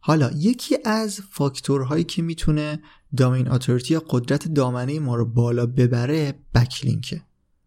حالا 0.00 0.30
یکی 0.36 0.76
از 0.84 1.20
فاکتورهایی 1.30 2.04
که 2.04 2.22
می‌تونه 2.22 2.80
دامین 3.16 3.50
اتوریتی 3.50 3.94
یا 3.94 4.02
قدرت 4.10 4.48
دامنه 4.48 5.00
ما 5.00 5.16
رو 5.16 5.24
بالا 5.24 5.66
ببره 5.66 6.34
بکلینکه. 6.54 7.22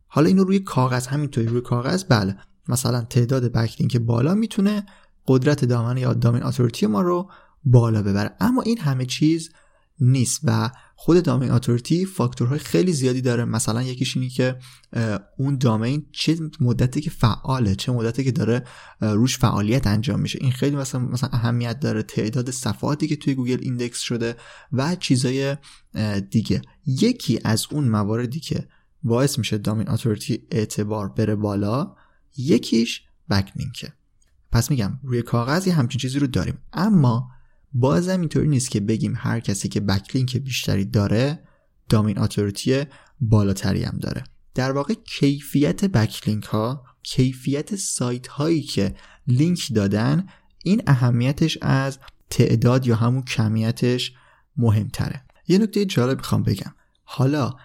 حالا 0.08 0.28
اینو 0.28 0.44
روی 0.44 0.60
کاغذ 0.60 1.08
همینطوری 1.08 1.48
روی 1.48 1.62
کاغذ 1.62 2.04
بله. 2.04 2.38
مثلا 2.68 3.02
تعداد 3.02 3.52
بکلینک 3.52 3.98
بالا 3.98 4.34
می‌تونه 4.34 4.86
قدرت 5.28 5.66
دامنه 5.66 6.02
یا 6.02 6.14
دامین 6.14 6.44
اتوریتی 6.44 6.88
ما 6.88 7.02
رو 7.02 7.30
بالا 7.64 8.04
ببره. 8.04 8.36
اما 8.40 8.62
این 8.62 8.78
همه 8.78 9.06
چیز 9.06 9.50
نیست 10.02 10.42
و 10.44 10.72
خود 10.96 11.24
دامین 11.24 11.52
اتوریتی 11.52 12.06
فاکتورهای 12.06 12.60
خیلی 12.60 12.94
زیادی 12.94 13.22
داره. 13.22 13.46
مثلا 13.46 13.84
یکیش 13.84 14.18
اینی 14.18 14.30
که 14.30 14.60
اون 15.38 15.58
دامین 15.58 16.06
چه 16.12 16.38
مدتی 16.60 17.02
که 17.02 17.10
فعاله 17.10 17.76
چه 17.76 17.92
مدتی 17.92 18.24
که 18.24 18.32
داره 18.32 18.64
روش 19.02 19.38
فعالیت 19.38 19.88
انجام 19.88 20.20
میشه. 20.20 20.40
این 20.42 20.52
خیلی 20.52 20.76
مثلا 20.76 21.02
مثلا 21.02 21.30
اهمیت 21.34 21.80
داره 21.80 22.04
تعداد 22.04 22.52
صفحاتی 22.52 23.08
که 23.08 23.16
توی 23.16 23.36
گوگل 23.36 23.58
index 23.62 24.00
شده 24.00 24.36
و 24.72 24.96
چیزای 24.96 25.58
دیگه. 26.30 26.62
یکی 26.86 27.40
از 27.44 27.68
اون 27.72 27.88
مواردی 27.88 28.40
که 28.40 28.68
باعث 29.04 29.38
میشه 29.38 29.58
domain 29.58 29.90
authority 29.90 30.48
اعتبار 30.52 31.10
بره 31.10 31.36
بالا 31.36 31.96
یکیش 32.38 33.02
backlink 33.30 33.87
ه 33.87 33.94
پس 34.52 34.72
میگم 34.72 35.00
روی 35.04 35.22
کاغذی 35.22 35.70
همچین 35.70 36.00
چیزی 36.00 36.20
رو 36.20 36.28
داریم. 36.28 36.58
اما 36.74 37.30
بازم 37.74 38.20
اینطوری 38.20 38.48
نیست 38.48 38.72
که 38.72 38.80
بگیم 38.80 39.14
هر 39.18 39.40
کسی 39.40 39.70
که 39.70 39.80
backlink 39.80 40.38
بیشتری 40.38 40.86
داره 40.86 41.40
domain 41.90 42.20
authority 42.20 42.84
بالاتری 43.22 43.84
هم 43.84 43.98
داره. 44.02 44.24
در 44.56 44.72
واقع 44.72 44.94
کیفیت 44.94 45.86
backlink 45.86 46.44
ها 46.44 46.84
کیفیت 47.04 47.76
سایت 47.76 48.28
هایی 48.28 48.62
که 48.62 48.96
لینک 49.28 49.74
دادن 49.74 50.28
این 50.64 50.82
اهمیتش 50.88 51.58
از 51.62 52.00
تعداد 52.30 52.88
یا 52.88 52.96
همون 52.96 53.22
کمیتش 53.22 54.14
مهمتره. 54.58 55.22
یه 55.48 55.58
نکته 55.58 55.86
جالب 55.86 56.18
می‌خوام 56.18 56.44
بگم. 56.44 56.74
حالا 57.04 57.56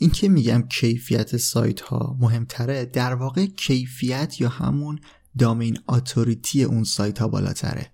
این 0.00 0.10
که 0.10 0.28
میگم 0.28 0.62
کیفیت 0.62 1.36
سایت 1.36 1.80
ها 1.80 2.16
مهمتره 2.20 2.84
در 2.84 3.14
واقع 3.14 3.46
کیفیت 3.46 4.40
یا 4.40 4.48
همون 4.48 5.00
domain 5.38 5.78
authority 5.88 6.64
اون 6.64 6.84
سایت 6.84 7.18
ها 7.18 7.28
بالاتره. 7.28 7.92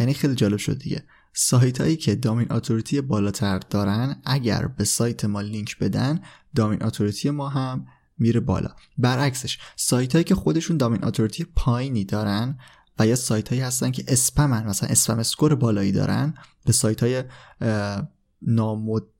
یعنی 0.00 0.14
خیلی 0.14 0.34
جالب 0.34 0.56
شد 0.56 0.78
دیگه. 0.78 1.04
سایت 1.32 1.80
هایی 1.80 1.96
که 1.96 2.14
domain 2.14 2.52
authority 2.52 3.00
بالاتر 3.00 3.58
دارن 3.58 4.22
اگر 4.24 4.66
به 4.66 4.84
سایت 4.84 5.24
ما 5.24 5.40
لینک 5.40 5.78
بدن 5.78 6.20
domain 6.54 6.82
authority 6.82 7.30
ما 7.30 7.48
هم 7.48 7.86
میره 8.18 8.40
بالا. 8.40 8.70
برعکسش 8.98 9.58
سایت 9.76 10.12
هایی 10.12 10.24
که 10.24 10.34
خودشون 10.34 10.76
domain 10.76 11.04
authority 11.04 11.44
پایینی 11.44 12.04
دارن 12.04 12.58
و 12.98 13.06
یا 13.06 13.16
سایت 13.16 13.48
هایی 13.48 13.60
هستن 13.60 13.90
که 13.90 14.04
اسپمن 14.08 14.66
مثلا 14.66 14.88
spam 14.88 15.18
score 15.18 15.54
بالایی 15.54 15.92
دارن 15.92 16.34
به 16.66 16.72
سایت 16.72 17.02
های 17.02 17.24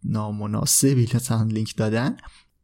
نامناسبی 0.05 1.09
مثلا 1.15 1.43
لینک 1.43 1.77
دادن 1.77 2.17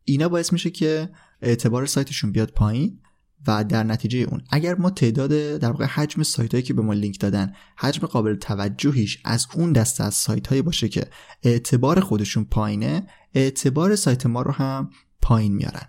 اینا 0.04 0.28
باعث 0.28 0.52
میشه 0.52 0.70
که 0.70 1.10
اعتبار 1.42 1.86
سایتشون 1.86 2.32
بیاد 2.32 2.50
پایین. 2.50 3.00
و 3.46 3.64
در 3.64 3.82
نتیجه 3.82 4.18
اون. 4.18 4.42
اگر 4.50 4.74
ما 4.74 4.90
تعداد 4.90 5.30
در 5.58 5.70
واقع 5.70 5.84
حجم 5.84 6.22
سایت 6.22 6.52
هایی 6.52 6.62
که 6.62 6.74
به 6.74 6.82
ما 6.82 6.92
لینک 6.92 7.20
دادن 7.20 7.52
حجم 7.76 8.06
قابل 8.06 8.34
توجهیش 8.34 9.18
از 9.24 9.46
اون 9.54 9.72
دسته 9.72 10.04
از 10.04 10.14
سایت 10.14 10.46
هایی 10.46 10.62
باشه 10.62 10.88
که 10.88 11.06
اعتبار 11.42 12.00
خودشون 12.00 12.44
پایینه 12.44 13.06
اعتبار 13.34 13.96
سایت 13.96 14.26
ما 14.26 14.42
رو 14.42 14.52
هم 14.52 14.90
پایین 15.22 15.54
میارن. 15.54 15.88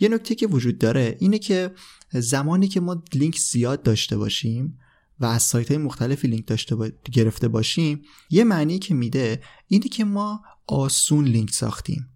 یه 0.00 0.08
نکته 0.08 0.34
که 0.34 0.46
وجود 0.46 0.78
داره 0.78 1.16
اینه 1.20 1.38
که 1.38 1.70
زمانی 2.12 2.68
که 2.68 2.80
ما 2.80 3.02
لینک 3.14 3.38
زیاد 3.38 3.82
داشته 3.82 4.16
باشیم 4.16 4.78
و 5.20 5.26
از 5.26 5.42
سایت 5.42 5.68
های 5.68 5.78
مختلفی 5.78 6.28
لینک 6.28 6.46
داشته 6.46 6.76
با... 6.76 6.88
گرفته 7.12 7.48
باشیم 7.48 8.02
یه 8.30 8.44
معنی 8.44 8.78
که 8.78 8.94
میده 8.94 9.42
اینه 9.66 9.88
که 9.88 10.04
ما 10.04 10.42
آسون 10.66 11.24
لینک 11.24 11.50
ساختیم. 11.50 12.08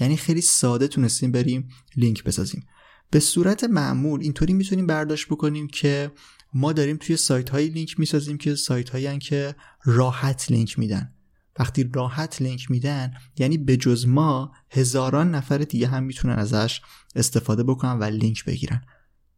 یعنی 0.00 0.16
خیلی 0.16 0.40
ساده 0.40 0.88
تونستیم 0.88 1.32
بریم 1.32 1.68
لینک 1.96 2.24
بسازیم. 2.24 2.66
به 3.14 3.20
صورت 3.20 3.64
معمول 3.64 4.20
اینطوری 4.20 4.52
می‌تونیم 4.52 4.86
برداشت 4.86 5.28
بکنیم 5.28 5.68
که 5.68 6.12
ما 6.54 6.72
داریم 6.72 6.96
توی 6.96 7.16
سایت 7.16 7.50
های 7.50 7.68
لینک 7.68 8.00
می‌سازیم 8.00 8.38
که 8.38 8.54
سایت 8.54 8.90
هایی 8.90 9.18
که 9.18 9.54
راحت 9.84 10.50
لینک 10.50 10.78
میدن. 10.78 11.12
وقتی 11.58 11.90
راحت 11.94 12.42
لینک 12.42 12.70
میدن 12.70 13.12
یعنی 13.38 13.58
به 13.58 13.76
جز 13.76 14.06
ما 14.06 14.52
هزاران 14.70 15.34
نفر 15.34 15.58
دیگه 15.58 15.86
هم 15.86 16.02
می‌تونن 16.02 16.34
ازش 16.34 16.80
استفاده 17.14 17.62
بکنن 17.62 17.98
و 17.98 18.04
لینک 18.04 18.44
بگیرن. 18.44 18.82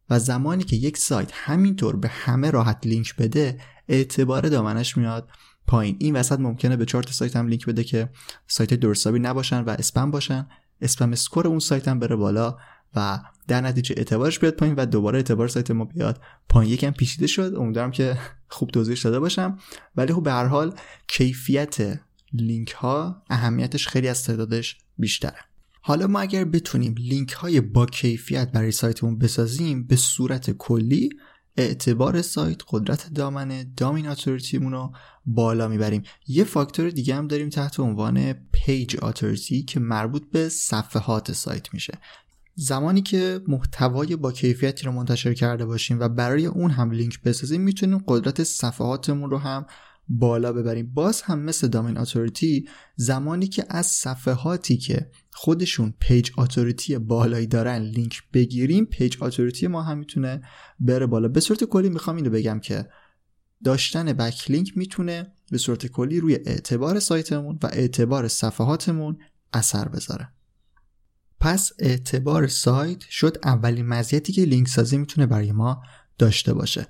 و 0.09 0.19
زمانی 0.19 0.63
که 0.63 0.75
یک 0.75 0.97
سایت 0.97 1.31
همینطور 1.33 1.95
به 1.95 2.07
همه 2.07 2.51
راحت 2.51 2.87
لینک 2.87 3.15
بده 3.15 3.57
اعتبار 3.87 4.49
دامنش 4.49 4.97
میاد 4.97 5.29
پایین. 5.67 5.97
این 5.99 6.15
وسط 6.15 6.39
ممکنه 6.39 6.77
به 6.77 6.85
چهار 6.85 7.06
تا 7.06 7.11
سایت 7.11 7.35
هم 7.35 7.47
لینک 7.47 7.65
بده 7.65 7.83
که 7.83 8.09
سایت 8.47 8.73
درست 8.73 8.96
حسابی 8.96 9.19
نباشن 9.19 9.61
و 9.61 9.69
اسپم 9.69 10.11
باشن. 10.11 10.47
spam 10.81 11.11
score 11.11 11.47
اون 11.47 11.59
سایت 11.59 11.87
هم 11.87 11.99
بره 11.99 12.15
بالا 12.15 12.57
و 12.97 13.19
در 13.47 13.61
نتیجه 13.61 13.95
اعتبارش 13.97 14.39
بیاد 14.39 14.53
پایین 14.53 14.75
و 14.75 14.85
دوباره 14.85 15.17
اعتبار 15.17 15.47
سایت 15.47 15.71
ما 15.71 15.85
بیاد 15.85 16.21
پایین. 16.49 16.73
یکم 16.73 16.91
پیچیده 16.91 17.27
شد. 17.27 17.53
امیدوارم 17.55 17.91
که 17.91 18.17
خوب 18.49 18.69
توضیحش 18.69 19.01
داده 19.01 19.19
باشم. 19.19 19.57
ولی 19.95 20.13
خب 20.13 20.23
به 20.23 20.31
هر 20.31 20.45
حال 20.45 20.75
کیفیت 21.07 21.99
لینک 22.33 22.71
ها 22.71 23.23
اهمیتش 23.29 23.87
خیلی 23.87 24.07
از 24.07 24.23
تعدادش 24.23 24.77
بیشتره. 24.97 25.37
حالا 25.81 26.07
ما 26.07 26.19
اگر 26.19 26.45
بتونیم 26.45 26.95
لینک 26.97 27.31
های 27.31 27.61
با 27.61 27.85
کیفیت 27.85 28.51
برای 28.51 28.71
سایتمون 28.71 29.17
بسازیم 29.17 29.87
به 29.87 29.95
صورت 29.95 30.51
کلی 30.51 31.09
اعتبار 31.57 32.21
سایت 32.21 32.61
قدرت 32.69 33.13
دامنه 33.13 33.63
domain 33.77 34.07
authority 34.07 34.55
مون 34.55 34.71
رو 34.71 34.91
بالا 35.25 35.67
می‌بریم. 35.67 36.03
یه 36.27 36.43
فاکتور 36.43 36.89
دیگه 36.89 37.15
هم 37.15 37.27
داریم 37.27 37.49
تحت 37.49 37.79
عنوان 37.79 38.33
page 38.33 38.97
authority 39.01 39.63
که 39.63 39.79
مربوط 39.79 40.23
به 40.31 40.49
صفحات 40.49 41.31
سایت 41.31 41.73
میشه. 41.73 41.99
زمانی 42.59 43.01
که 43.01 43.41
محتوای 43.47 44.15
با 44.15 44.31
کیفیتی 44.31 44.85
رو 44.85 44.91
منتشر 44.91 45.33
کرده 45.33 45.65
باشیم 45.65 45.99
و 45.99 46.09
برای 46.09 46.45
اون 46.45 46.71
هم 46.71 46.91
لینک 46.91 47.21
بسازیم 47.21 47.61
می‌تونیم 47.61 48.03
قدرت 48.07 48.43
صفحاتمون 48.43 49.29
رو 49.29 49.37
هم 49.37 49.65
بالا 50.09 50.53
ببریم. 50.53 50.93
باز 50.93 51.21
هم 51.21 51.39
مثل 51.39 51.67
domain 51.67 51.97
authority 51.97 52.69
زمانی 52.95 53.47
که 53.47 53.65
از 53.69 53.85
صفحاتی 53.85 54.77
که 54.77 55.11
خودشون 55.31 55.93
page 55.99 56.31
authority 56.37 56.97
بالایی 56.97 57.47
دارن 57.47 57.77
لینک 57.81 58.21
بگیریم 58.33 58.85
page 58.85 59.17
authority 59.21 59.67
ما 59.67 59.81
هم 59.81 59.97
می‌تونه 59.97 60.41
بره 60.79 61.05
بالا. 61.05 61.27
به 61.27 61.39
صورت 61.39 61.63
کلی 61.63 61.89
می‌خوام 61.89 62.15
اینو 62.15 62.29
بگم 62.29 62.59
که 62.59 62.89
داشتن 63.63 64.13
backlink 64.13 64.77
می‌تونه 64.77 65.33
به 65.51 65.57
صورت 65.57 65.87
کلی 65.87 66.19
روی 66.19 66.33
اعتبار 66.33 66.99
سایتمون 66.99 67.59
و 67.63 67.67
اعتبار 67.73 68.27
صفحاتمون 68.27 69.17
اثر 69.53 69.87
بذاره. 69.87 70.36
پس 71.39 71.71
اعتبار 71.79 72.47
سایت 72.47 73.01
شد 73.09 73.37
اولین 73.43 73.87
مزیتی 73.87 74.33
که 74.33 74.41
لینک 74.45 74.67
سازی 74.67 74.97
می‌تونه 74.97 75.27
برای 75.27 75.51
ما 75.51 75.83
داشته 76.17 76.53
باشه. 76.53 76.87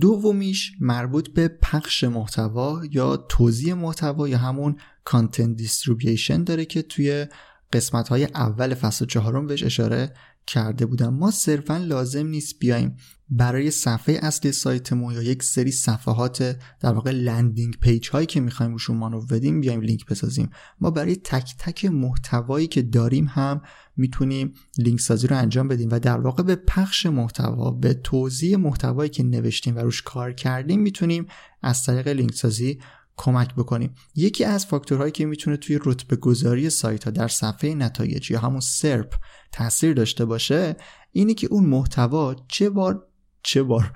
دومیش 0.00 0.72
مربوط 0.80 1.28
به 1.28 1.48
پخش 1.48 2.04
محتوا 2.04 2.82
یا 2.90 3.16
توزیع 3.16 3.74
محتوا 3.74 4.28
یا 4.28 4.38
همون 4.38 4.76
content 5.04 5.56
distribution 5.56 6.44
داره 6.44 6.64
که 6.64 6.82
توی 6.82 7.26
قسمت 7.72 8.08
های 8.08 8.24
اول 8.24 8.74
فصل 8.74 9.06
چهارم 9.06 9.46
بهش 9.46 9.62
اشاره 9.62 10.14
کرده 10.50 10.86
بودم. 10.86 11.14
ما 11.14 11.30
صرفا 11.30 11.76
لازم 11.76 12.26
نیست 12.26 12.58
بیایم 12.58 12.96
برای 13.28 13.70
صفحه 13.70 14.18
اصلی 14.22 14.52
سایتمون 14.52 15.14
یا 15.14 15.22
یک 15.22 15.42
سری 15.42 15.70
صفحات 15.70 16.58
در 16.80 16.92
واقع 16.92 17.10
landing 17.10 17.76
page 17.80 18.08
هایی 18.08 18.26
که 18.26 18.40
می‌خوایم 18.40 18.72
روشون 18.72 18.96
مانور 18.96 19.20
بدیم 19.26 19.60
بیایم 19.60 19.80
لینک 19.80 20.06
بسازیم. 20.06 20.50
ما 20.80 20.90
برای 20.90 21.16
تک 21.16 21.54
تک 21.58 21.84
محتوایی 21.84 22.66
که 22.66 22.82
داریم 22.82 23.26
هم 23.26 23.60
می‌تونیم 23.96 24.54
لینک 24.78 25.00
سازی 25.00 25.26
رو 25.26 25.36
انجام 25.36 25.68
بدیم 25.68 25.88
و 25.92 25.98
در 25.98 26.20
واقع 26.20 26.42
به 26.42 26.56
پخش 26.56 27.06
محتوا 27.06 27.70
به 27.70 27.94
توضیح 27.94 28.56
محتوایی 28.56 29.10
که 29.10 29.22
نوشتیم 29.22 29.76
و 29.76 29.78
روش 29.78 30.02
کار 30.02 30.32
کردیم 30.32 30.80
می‌تونیم 30.80 31.26
از 31.62 31.84
طریق 31.84 32.08
لینک 32.08 32.34
سازی 32.34 32.78
کمک 33.16 33.54
بکنیم. 33.54 33.94
یکی 34.14 34.44
از 34.44 34.66
فاکتورهایی 34.66 35.12
که 35.12 35.26
می‌تونه 35.26 35.56
توی 35.56 35.80
رتبه 35.84 36.16
گذاری 36.16 36.70
سایت 36.70 37.04
ها 37.04 37.10
در 37.10 37.28
صفحه 37.28 37.74
نتایج 37.74 38.30
یا 38.30 38.40
همون 38.40 38.60
سرپ 38.60 39.14
تاثیر 39.52 39.94
داشته 39.94 40.24
باشه 40.24 40.76
اینه 41.12 41.34
که 41.34 41.48
اون 41.50 41.66
محتوا 41.66 42.36
چه 42.48 42.70
بار 42.70 43.06
چه 43.42 43.62
بار 43.62 43.92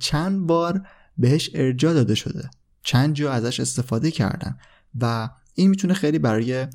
چند 0.00 0.46
بار 0.46 0.82
بهش 1.18 1.50
ارجاع 1.54 1.94
داده 1.94 2.14
شده. 2.14 2.50
چند 2.82 3.14
جا 3.14 3.32
ازش 3.32 3.60
استفاده 3.60 4.10
کردن 4.10 4.56
و 5.00 5.30
این 5.54 5.70
می‌تونه 5.70 5.94
خیلی 5.94 6.18
برای 6.18 6.66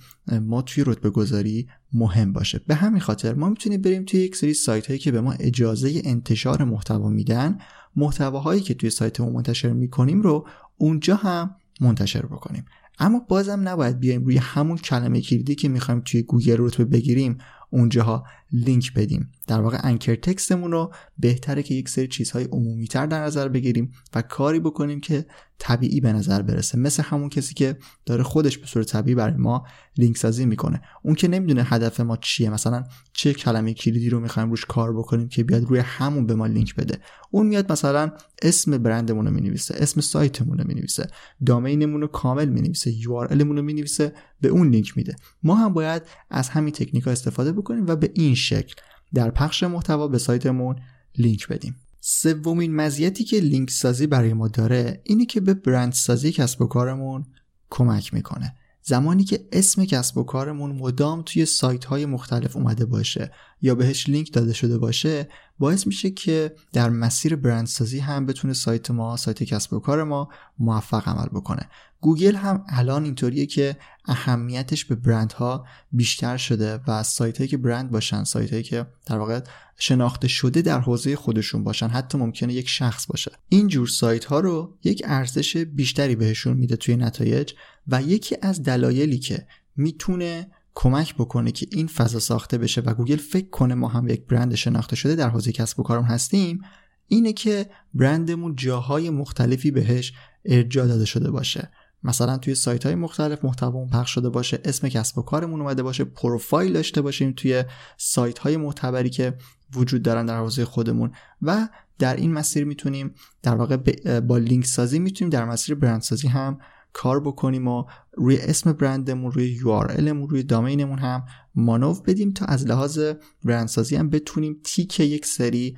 ما 0.42 0.62
توی 0.62 0.84
رتبه 0.88 1.10
گذاری 1.10 1.68
مهم 1.94 2.34
باشه. 2.34 2.62
به 2.68 2.76
همین 2.76 3.00
خاطر 3.00 3.34
ما 3.34 3.50
می‌تونیم 3.50 3.82
بریم 3.82 4.06
توی 4.06 4.20
یک 4.20 4.36
سری 4.36 4.54
سایت 4.54 4.88
هایی 4.88 5.00
که 5.00 5.12
به 5.12 5.22
ما 5.22 5.32
اجازه 5.32 6.02
انتشار 6.06 6.64
محتوا 6.64 7.10
میدن 7.10 7.58
محتواهایی 7.96 8.62
که 8.62 8.74
توی 8.74 8.90
سایتمون 8.90 9.34
منتشر 9.34 9.74
می‌کنیم 9.74 10.22
رو 10.22 10.48
اونجا 10.78 11.16
هم 11.16 11.56
منتشر 11.82 12.26
بکنیم. 12.26 12.66
اما 13.00 13.20
بازم 13.20 13.68
نباید 13.68 14.00
بیایم 14.00 14.26
روی 14.26 14.38
همون 14.38 14.78
کلمه 14.78 15.22
کلیدی 15.22 15.56
که 15.56 15.70
می‌خوایم 15.70 16.02
توی 16.06 16.22
گوگل 16.22 16.56
رتبه 16.60 16.86
بگیریم. 16.86 17.38
اونجاها 17.70 18.24
لینک 18.52 18.94
بدیم. 18.94 19.32
در 19.48 19.62
واقع 19.62 19.78
انکر 19.84 20.16
تکستمون 20.16 20.72
رو 20.72 20.94
بهتره 21.18 21.64
که 21.64 21.74
یک 21.74 21.90
سری 21.90 22.08
چیزهای 22.08 22.44
عمومی 22.44 22.88
تر 22.88 23.06
در 23.06 23.24
نظر 23.24 23.48
بگیریم 23.48 23.92
و 24.16 24.22
کاری 24.22 24.60
بکنیم 24.60 25.00
که 25.00 25.26
طبیعی 25.60 26.02
به 26.02 26.14
نظر 26.14 26.42
برسه. 26.42 26.78
مثل 26.78 27.04
همون 27.04 27.30
کسی 27.30 27.54
که 27.54 27.78
داره 28.06 28.24
خودش 28.24 28.58
به 28.58 28.68
صورت 28.68 28.88
طبیعی 28.88 29.16
برای 29.16 29.38
ما 29.38 29.66
لینک 29.98 30.18
سازی 30.18 30.46
می‌کنه. 30.46 30.82
اون 31.04 31.16
که 31.16 31.28
نمی‌دونه 31.28 31.64
هدف 31.64 32.00
ما 32.00 32.18
چیه. 32.18 32.50
مثلا 32.50 32.84
چه 33.14 33.34
کلمه 33.34 33.74
کلیدی 33.74 34.10
رو 34.10 34.20
می‌خوایم 34.20 34.50
روش 34.50 34.66
کار 34.66 34.98
بکنیم 34.98 35.28
که 35.28 35.44
بیاد 35.44 35.64
روی 35.64 35.80
همون 35.80 36.26
به 36.26 36.36
ما 36.36 36.48
لینک 36.48 36.76
بده. 36.76 36.98
اون 37.32 37.48
میاد 37.48 37.72
مثلا 37.72 38.12
اسم 38.42 38.78
برندمون 38.78 39.26
رو 39.26 39.32
می‌نویسه 39.32 39.76
اسم 39.78 40.02
سایتمون 40.02 40.58
رو 40.58 40.68
می‌نویسه 40.68 41.08
دامینمون 41.46 42.02
رو 42.02 42.08
کامل 42.08 42.50
می‌نویسه 42.50 42.92
یو 42.92 43.14
آر 43.14 43.34
رو 43.34 43.62
می‌نویسه 43.62 44.14
به 44.42 44.48
اون 44.48 44.70
لینک 44.70 44.98
میده. 44.98 45.16
ما 45.44 45.56
هم 45.56 45.74
باید 45.74 46.04
از 46.30 46.50
همین 46.50 46.74
تکنیک 46.74 47.04
ها 47.04 47.12
استفاده 47.12 47.52
بکنیم 47.52 47.88
و 47.88 47.96
به 47.96 48.12
این 48.14 48.36
شکل 48.36 48.76
در 49.14 49.32
پخش 49.32 49.64
محتوا 49.64 50.08
به 50.08 50.18
سایتمون 50.18 50.76
لینک 51.18 51.48
بدیم. 51.48 51.76
سومین 52.00 52.76
مزیتی 52.76 53.24
که 53.24 53.40
لینک 53.40 53.70
سازی 53.70 54.08
برای 54.08 54.34
ما 54.34 54.48
داره 54.48 55.02
اینه 55.04 55.26
که 55.26 55.42
به 55.42 55.54
برند 55.54 55.94
سازی 55.94 56.32
کسب 56.32 56.62
و 56.62 56.68
کارمون 56.68 57.26
کمک 57.70 58.14
می‌کنه. 58.14 58.56
زمانی 58.82 59.24
که 59.24 59.48
اسم 59.52 59.86
کسب 59.86 60.18
و 60.18 60.24
کارمون 60.24 60.72
مدام 60.72 61.22
توی 61.26 61.46
سایت 61.46 61.86
های 61.86 62.06
مختلف 62.06 62.56
اومده 62.56 62.86
باشه 62.86 63.32
یا 63.62 63.76
بهش 63.76 64.10
لینک 64.10 64.34
داده 64.34 64.54
شده 64.54 64.78
باشه 64.78 65.28
باعث 65.60 65.88
میشه 65.88 66.10
که 66.10 66.56
در 66.74 66.90
مسیر 66.90 67.36
برندسازی 67.36 68.00
هم 68.00 68.26
بتونه 68.26 68.54
سایت 68.54 68.92
ما 68.92 69.18
سایت 69.18 69.44
کسب 69.44 69.74
و 69.74 69.80
کار 69.80 70.04
ما 70.04 70.30
موفق 70.60 71.08
عمل 71.08 71.26
بکنه. 71.26 71.70
گوگل 72.02 72.36
هم 72.36 72.66
الان 72.70 73.04
اینطوریه 73.04 73.46
که 73.46 73.78
اهمیتش 74.06 74.86
به 74.86 74.96
برندها 74.96 75.66
بیشتر 75.92 76.38
شده 76.38 76.80
و 76.88 77.04
سایت 77.04 77.38
هایی 77.38 77.48
که 77.48 77.58
برند 77.58 77.92
باشن 77.92 78.24
سایت 78.24 78.52
هایی 78.52 78.64
که 78.64 78.88
در 79.06 79.18
واقع 79.18 79.40
شناخته 79.80 80.28
شده 80.28 80.62
در 80.62 80.80
حوزه 80.80 81.16
خودشون 81.16 81.64
باشن 81.64 81.88
حتی 81.88 82.18
ممکنه 82.18 82.54
یک 82.54 82.70
شخص 82.70 83.08
باشه. 83.08 83.32
این 83.50 83.68
جور 83.68 83.88
سایت 83.88 84.26
ها 84.26 84.40
رو 84.40 84.78
یک 84.84 85.02
ارزش 85.06 85.58
بیشتری 85.58 86.16
بهشون 86.16 86.58
میده 86.58 86.76
توی 86.76 86.96
نتایج 86.96 87.54
و 87.88 88.02
یکی 88.02 88.38
از 88.42 88.64
دلایلی 88.64 89.20
که 89.20 89.48
می‌تونه 89.76 90.52
کمک 90.80 91.16
بکنه 91.16 91.52
که 91.52 91.68
این 91.72 91.88
فضا 91.88 92.20
ساخته 92.20 92.58
بشه 92.58 92.82
و 92.82 92.94
گوگل 92.94 93.18
فکر 93.18 93.50
کنه 93.50 93.76
ما 93.76 93.88
هم 93.88 94.08
یک 94.08 94.26
برند 94.26 94.56
شناخته 94.56 94.96
شده 94.96 95.16
در 95.16 95.30
حوزه 95.30 95.52
کسب 95.52 95.80
و 95.80 95.84
کارم 95.84 96.04
هستیم 96.04 96.62
اینه 97.08 97.34
که 97.34 97.70
برندمون 97.94 98.56
جاهای 98.56 99.10
مختلفی 99.10 99.72
بهش 99.72 100.14
ارجاع 100.46 100.88
داده 100.88 101.06
شده 101.06 101.32
باشه. 101.32 101.72
مثلا 102.04 102.38
توی 102.38 102.56
سایت 102.56 102.86
های 102.86 102.96
مختلف 102.96 103.46
محتوامون 103.46 103.90
پخش 103.90 104.12
شده 104.12 104.30
باشه 104.30 104.60
اسم 104.66 104.90
کسب 104.90 105.18
و 105.18 105.22
کارمون 105.22 105.62
اومده 105.62 105.84
باشه 105.84 106.04
پروفایل 106.04 106.74
داشته 106.74 107.02
باشیم 107.02 107.34
توی 107.38 107.64
سایت 107.98 108.40
های 108.40 108.58
معتبری 108.58 109.10
که 109.10 109.38
وجود 109.76 110.02
دارن 110.02 110.26
در 110.26 110.38
حوزه 110.38 110.66
خودمون 110.66 111.12
و 111.42 111.68
در 112.00 112.16
این 112.16 112.34
مسیر 112.34 112.66
می‌تونیم 112.66 113.14
در 113.44 113.56
واقع 113.56 113.78
با 114.20 114.38
لینک 114.38 114.66
سازی 114.66 115.00
می‌تونیم 115.00 115.30
در 115.30 115.46
مسیر 115.46 115.76
برندسازی 115.76 116.28
هم 116.28 116.60
کار 116.94 117.20
بکنیم 117.20 117.68
و 117.68 117.84
روی 118.14 118.38
اسم 118.38 118.74
برندمون 118.74 119.32
روی 119.32 119.60
URLمون 119.60 120.30
روی 120.30 120.44
دامینمون 120.44 121.00
هم 121.00 121.26
مانو 121.56 121.94
بدیم 121.94 122.32
تا 122.32 122.46
از 122.46 122.68
لحاظ 122.68 123.00
برندسازی 123.44 123.96
هم 123.96 124.10
بتونیم 124.10 124.62
تیک 124.64 125.00
یک 125.00 125.26
سری 125.26 125.78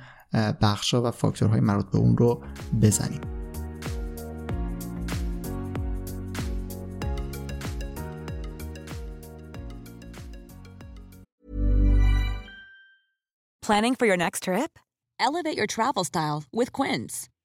بخشا 0.62 1.02
و 1.02 1.10
فاکتورهای 1.10 1.60
مربوط 1.60 1.90
به 1.90 1.98
اون 1.98 2.16
رو 2.16 2.44
بزنیم 2.82 3.20
Planning 13.70 13.94
for 13.94 14.06
your 14.10 14.16
next 14.16 14.40
trip? 14.48 14.72
Elevate 15.20 15.56
your 15.56 15.68
travel 15.68 16.02
style 16.02 16.42
with 16.52 16.72
Quince. 16.72 17.29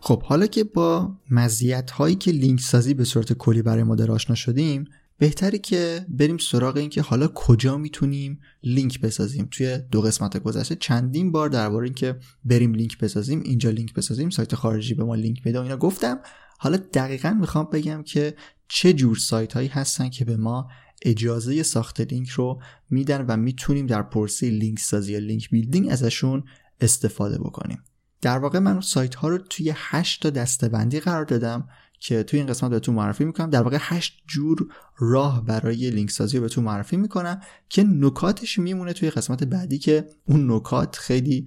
خب 0.00 0.22
حالا 0.22 0.46
که 0.46 0.64
با 0.64 1.16
مزیت 1.30 1.90
هایی 1.90 2.14
که 2.14 2.30
لینک 2.30 2.60
سازی 2.60 2.94
به 2.94 3.04
صورت 3.04 3.32
کلی 3.32 3.62
برای 3.62 3.82
ما 3.82 3.96
آشنا 4.08 4.36
شدیم 4.36 4.84
بهتره 5.18 5.58
که 5.58 6.06
بریم 6.08 6.38
سراغ 6.38 6.76
این 6.76 6.90
که 6.90 7.02
حالا 7.02 7.28
کجا 7.28 7.76
می‌تونیم 7.76 8.40
لینک 8.62 9.00
بسازیم. 9.00 9.48
توی 9.50 9.78
دو 9.90 10.00
قسمت 10.02 10.36
گذشته 10.36 10.74
چندین 10.74 11.32
بار 11.32 11.48
درباره 11.48 11.84
اینکه 11.84 12.16
بریم 12.44 12.74
لینک 12.74 12.98
بسازیم 12.98 13.40
اینجا 13.44 13.70
لینک 13.70 13.94
بسازیم 13.94 14.30
سایت 14.30 14.54
خارجی 14.54 14.94
به 14.94 15.04
ما 15.04 15.14
لینک 15.14 15.42
بده 15.42 15.60
اینا 15.60 15.76
گفتم. 15.76 16.18
حالا 16.58 16.76
دقیقا 16.76 17.30
می‌خوام 17.40 17.68
بگم 17.72 18.02
که 18.02 18.34
چه 18.68 18.92
جور 18.92 19.16
سایت 19.16 19.52
هایی 19.52 19.68
هستن 19.68 20.08
که 20.08 20.24
به 20.24 20.36
ما 20.36 20.68
اجازه 21.02 21.62
ساخت 21.62 22.00
لینک 22.00 22.28
رو 22.28 22.60
میدن 22.90 23.26
و 23.26 23.36
می‌تونیم 23.36 23.86
در 23.86 24.02
پروسه 24.02 24.50
لینک 24.50 24.78
سازی 24.78 25.12
یا 25.12 25.18
link 25.18 25.50
building 25.50 25.88
ازشون 25.90 26.44
استفاده 26.80 27.38
بکنیم. 27.38 27.82
در 28.20 28.38
واقع 28.38 28.58
من 28.58 28.80
سایت 28.80 29.14
ها 29.14 29.28
رو 29.28 29.38
توی 29.38 29.72
8 29.76 30.22
تا 30.22 30.30
دسته‌بندی 30.30 31.00
قرار 31.00 31.24
دادم 31.24 31.68
که 32.00 32.22
توی 32.22 32.38
این 32.38 32.48
قسمت 32.48 32.70
بهتون 32.70 32.94
معرفی 32.94 33.24
می‌کنم. 33.24 33.50
در 33.50 33.62
واقع 33.62 33.78
8 33.80 34.22
جور 34.26 34.66
راه 34.98 35.44
برای 35.44 35.90
لینک 35.90 36.10
سازی 36.10 36.36
رو 36.36 36.42
بهتون 36.42 36.64
معرفی 36.64 36.96
می‌کنم 36.96 37.40
که 37.68 37.82
نکاتش 37.82 38.58
میمونه 38.58 38.92
توی 38.92 39.10
قسمت 39.10 39.44
بعدی 39.44 39.78
که 39.78 40.08
اون 40.24 40.52
نکات 40.52 40.96
خیلی 40.96 41.46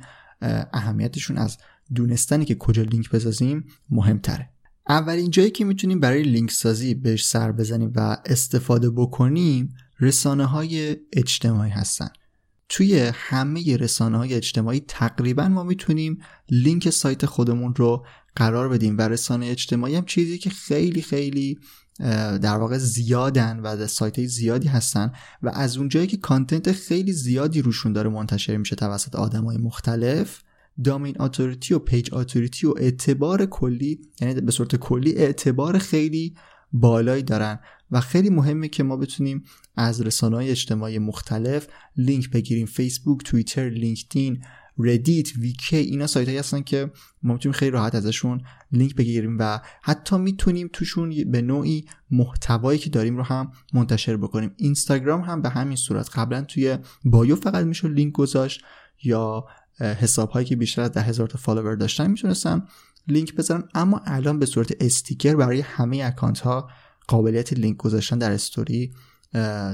اهمیتشون 0.74 1.38
از 1.38 1.58
دونستنی 1.96 2.46
که 2.46 2.56
کجا 2.56 2.84
لینک 2.84 3.10
بسازیم 3.10 3.66
مهمتره. 3.90 4.50
اولین 4.90 5.32
جایی 5.32 5.52
که 5.52 5.66
می‌تونیم 5.66 6.00
برای 6.00 6.24
لینک 6.24 6.52
سازی 6.52 6.94
بهش 6.94 7.26
سر 7.26 7.52
بزنیم 7.52 7.92
و 7.96 8.18
استفاده 8.26 8.90
بکنیم 8.90 9.76
رسانه 10.00 10.46
های 10.46 10.98
اجتماعی 11.14 11.72
هستن. 11.72 12.10
توی 12.70 13.12
همه 13.14 13.78
رسانه 13.78 14.18
های 14.18 14.34
اجتماعی 14.34 14.84
تقریبا 14.88 15.48
ما 15.48 15.64
می‌تونیم 15.64 16.18
لینک 16.50 16.90
سایت 16.90 17.26
خودمون 17.26 17.76
رو 17.76 18.06
قرار 18.36 18.70
بدیم 18.70 18.98
و 18.98 19.02
رسانه 19.02 19.46
اجتماعی 19.46 19.96
هم 19.96 20.06
چیزی 20.06 20.38
که 20.38 20.50
خیلی 20.50 21.02
خیلی 21.02 21.60
در 22.42 22.58
واقع 22.58 22.78
زیادن 22.78 23.60
و 23.60 23.88
سایت 23.88 24.20
های 24.20 24.28
زیادی 24.28 24.68
هستن 24.68 25.12
و 25.44 25.50
از 25.54 25.78
اونجایی 25.78 26.08
که 26.08 26.18
content 26.18 26.72
خیلی 26.72 27.14
زیادی 27.14 27.62
روشون 27.62 27.94
داره 27.94 28.10
منتشر 28.10 28.58
میشه 28.58 28.76
توسط 28.76 29.16
آدم 29.16 29.46
های 29.46 29.58
مختلف 29.58 30.42
domain 30.84 31.22
authority 31.22 31.74
و 31.74 31.80
page 31.80 32.10
authority 32.14 32.68
و 32.68 32.74
اعتبار 32.78 33.46
کلی 33.46 34.00
یعنی 34.22 34.42
به 34.42 34.52
صورت 34.52 34.76
کلی 34.76 35.16
اعتبار 35.16 35.78
خیلی 35.78 36.36
بالایی 36.74 37.24
دارن. 37.24 37.60
و 37.94 38.00
خیلی 38.00 38.30
مهمه 38.30 38.68
که 38.68 38.84
ما 38.84 38.98
بتونیم 38.98 39.44
از 39.76 40.02
رسانه 40.02 40.36
های 40.36 40.50
اجتماعی 40.50 41.00
مختلف 41.00 41.68
لینک 41.98 42.30
بگیریم. 42.30 42.66
فیسبوک، 42.66 43.24
توییتر، 43.24 43.70
لینکدین، 43.70 44.44
ردیت، 44.78 45.36
ویکی 45.38 45.76
اینا 45.76 46.08
سایت 46.08 46.28
هایی 46.28 46.40
هستن 46.40 46.62
که 46.62 46.92
ما 47.24 47.34
می‌تونیم 47.34 47.54
خیلی 47.54 47.72
راحت 47.72 47.96
ازشون 47.96 48.42
لینک 48.72 48.96
بگیریم 48.96 49.38
و 49.40 49.60
حتی 49.82 50.18
می‌تونیم 50.18 50.70
توشون 50.74 51.32
به 51.32 51.42
نوعی 51.42 51.86
محتوایی 52.12 52.80
که 52.80 52.90
داریم 52.90 53.18
رو 53.18 53.24
هم 53.24 53.52
منتشر 53.74 54.18
بکنیم. 54.18 54.52
اینستاگرام 54.58 55.22
هم 55.22 55.42
به 55.42 55.50
همین 55.50 55.78
صورت. 55.78 56.10
قبلا 56.10 56.42
توی 56.42 56.78
bio 57.06 57.36
فقط 57.36 57.66
میشه 57.66 57.88
لینک 57.88 58.14
گذاشت 58.14 58.62
یا 59.04 59.46
حساب 59.80 60.30
هایی 60.30 60.46
که 60.46 60.56
بیشتر 60.56 60.82
از 60.82 60.92
ده 60.92 61.02
هزار 61.02 61.28
تا 61.28 61.38
follower 61.38 61.76
داشتن 61.76 62.12
می‌تونستن 62.12 62.66
لینک 63.08 63.36
بذارن 63.36 63.64
اما 63.74 64.02
الان 64.06 64.40
به 64.40 64.46
صورت 64.46 64.72
استیکر 64.80 65.36
برای 65.36 65.62
همه 65.62 66.02
اکانت 66.04 66.40
ها 66.40 66.70
قابلیت 67.08 67.54
لینک 67.54 67.78
گذاشتن 67.78 68.18
در 68.18 68.32
استوری 68.32 68.94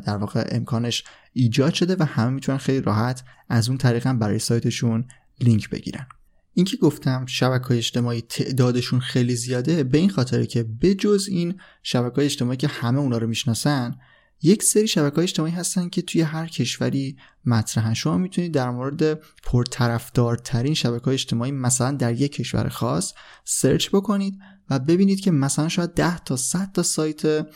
در 0.05 0.17
واقع 0.17 0.47
امکانش 0.51 1.03
ایجاد 1.33 1.73
شده 1.73 1.95
و 1.99 2.03
همه 2.03 2.29
می‌تونن 2.29 2.57
خیلی 2.57 2.81
راحت 2.81 3.23
از 3.49 3.69
اون 3.69 3.77
طریق 3.77 4.07
هم 4.07 4.19
برای 4.19 4.39
سایتشون 4.39 5.07
لینک 5.41 5.69
بگیرن. 5.69 6.07
اینکه 6.53 6.77
گفتم 6.77 7.25
شبکه 7.25 7.65
های 7.65 7.77
اجتماعی 7.77 8.21
تعدادشون 8.21 8.99
خیلی 8.99 9.35
زیاده 9.35 9.83
به 9.83 9.97
این 9.97 10.09
خاطره 10.09 10.45
که 10.45 10.63
بجز 10.63 11.27
این 11.31 11.59
شبکه 11.83 12.15
های 12.15 12.25
اجتماعی 12.25 12.57
که 12.57 12.67
همه 12.67 12.99
اونا 12.99 13.17
رو 13.17 13.27
می‌شناسن 13.27 13.95
یک 14.41 14.63
سری 14.63 14.87
شبکه 14.87 15.15
های 15.15 15.23
اجتماعی 15.23 15.51
هستن 15.51 15.89
که 15.89 16.01
توی 16.01 16.21
هر 16.21 16.47
کشوری 16.47 17.17
مطرحن. 17.45 17.93
شما 17.93 18.17
می‌تونید 18.17 18.53
در 18.53 18.69
مورد 18.69 19.13
پرطرفدارترین 19.43 20.73
شبکه 20.73 21.05
های 21.05 21.13
اجتماعی 21.13 21.51
مثلا 21.51 21.91
در 21.91 22.13
یک 22.13 22.31
کشور 22.31 22.69
خاص 22.69 23.13
سرچ 23.45 23.89
بکنید 23.89 24.39
و 24.69 24.79
ببینید 24.79 25.19
که 25.19 25.31
مثلا 25.31 25.67
شاید 25.67 25.93
10 25.93 26.19
تا 26.19 26.35
100 26.35 26.71
تا 26.73 26.83
سایت 26.83 27.47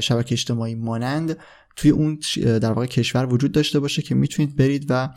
شبکه 0.00 0.32
اجتماعی 0.32 0.74
مانند 0.74 1.36
توی 1.76 1.90
اون 1.90 2.18
در 2.42 2.72
واقع 2.72 2.86
کشور 2.86 3.26
وجود 3.26 3.52
داشته 3.52 3.80
باشه 3.80 4.02
که 4.02 4.14
می‌تونید 4.14 4.56
برید 4.56 4.86
و 4.88 5.08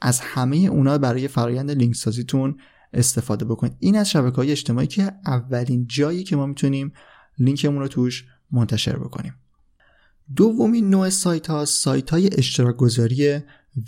از 0.00 0.20
همه 0.20 0.56
اونا 0.56 0.98
برای 0.98 1.28
فرایند 1.28 1.70
لینک 1.70 1.94
سازیتون 1.94 2.56
استفاده 2.92 3.44
بکنید. 3.44 3.76
این 3.78 3.96
از 3.96 4.10
شبکه 4.10 4.36
های 4.36 4.50
اجتماعی 4.50 4.86
که 4.86 5.12
اولین 5.26 5.86
جایی 5.86 6.24
که 6.24 6.36
ما 6.36 6.46
می‌تونیم 6.46 6.92
لینکمون 7.38 7.80
رو 7.80 7.88
توش 7.88 8.24
منتشر 8.50 8.96
بکنیم. 8.96 9.34
دومین 10.36 10.90
نوع 10.90 11.10
سایت 11.10 11.46
ها 11.46 11.64
سایت 11.64 12.10
های 12.10 12.30
اشتراک 12.38 12.76
گذاری 12.76 13.40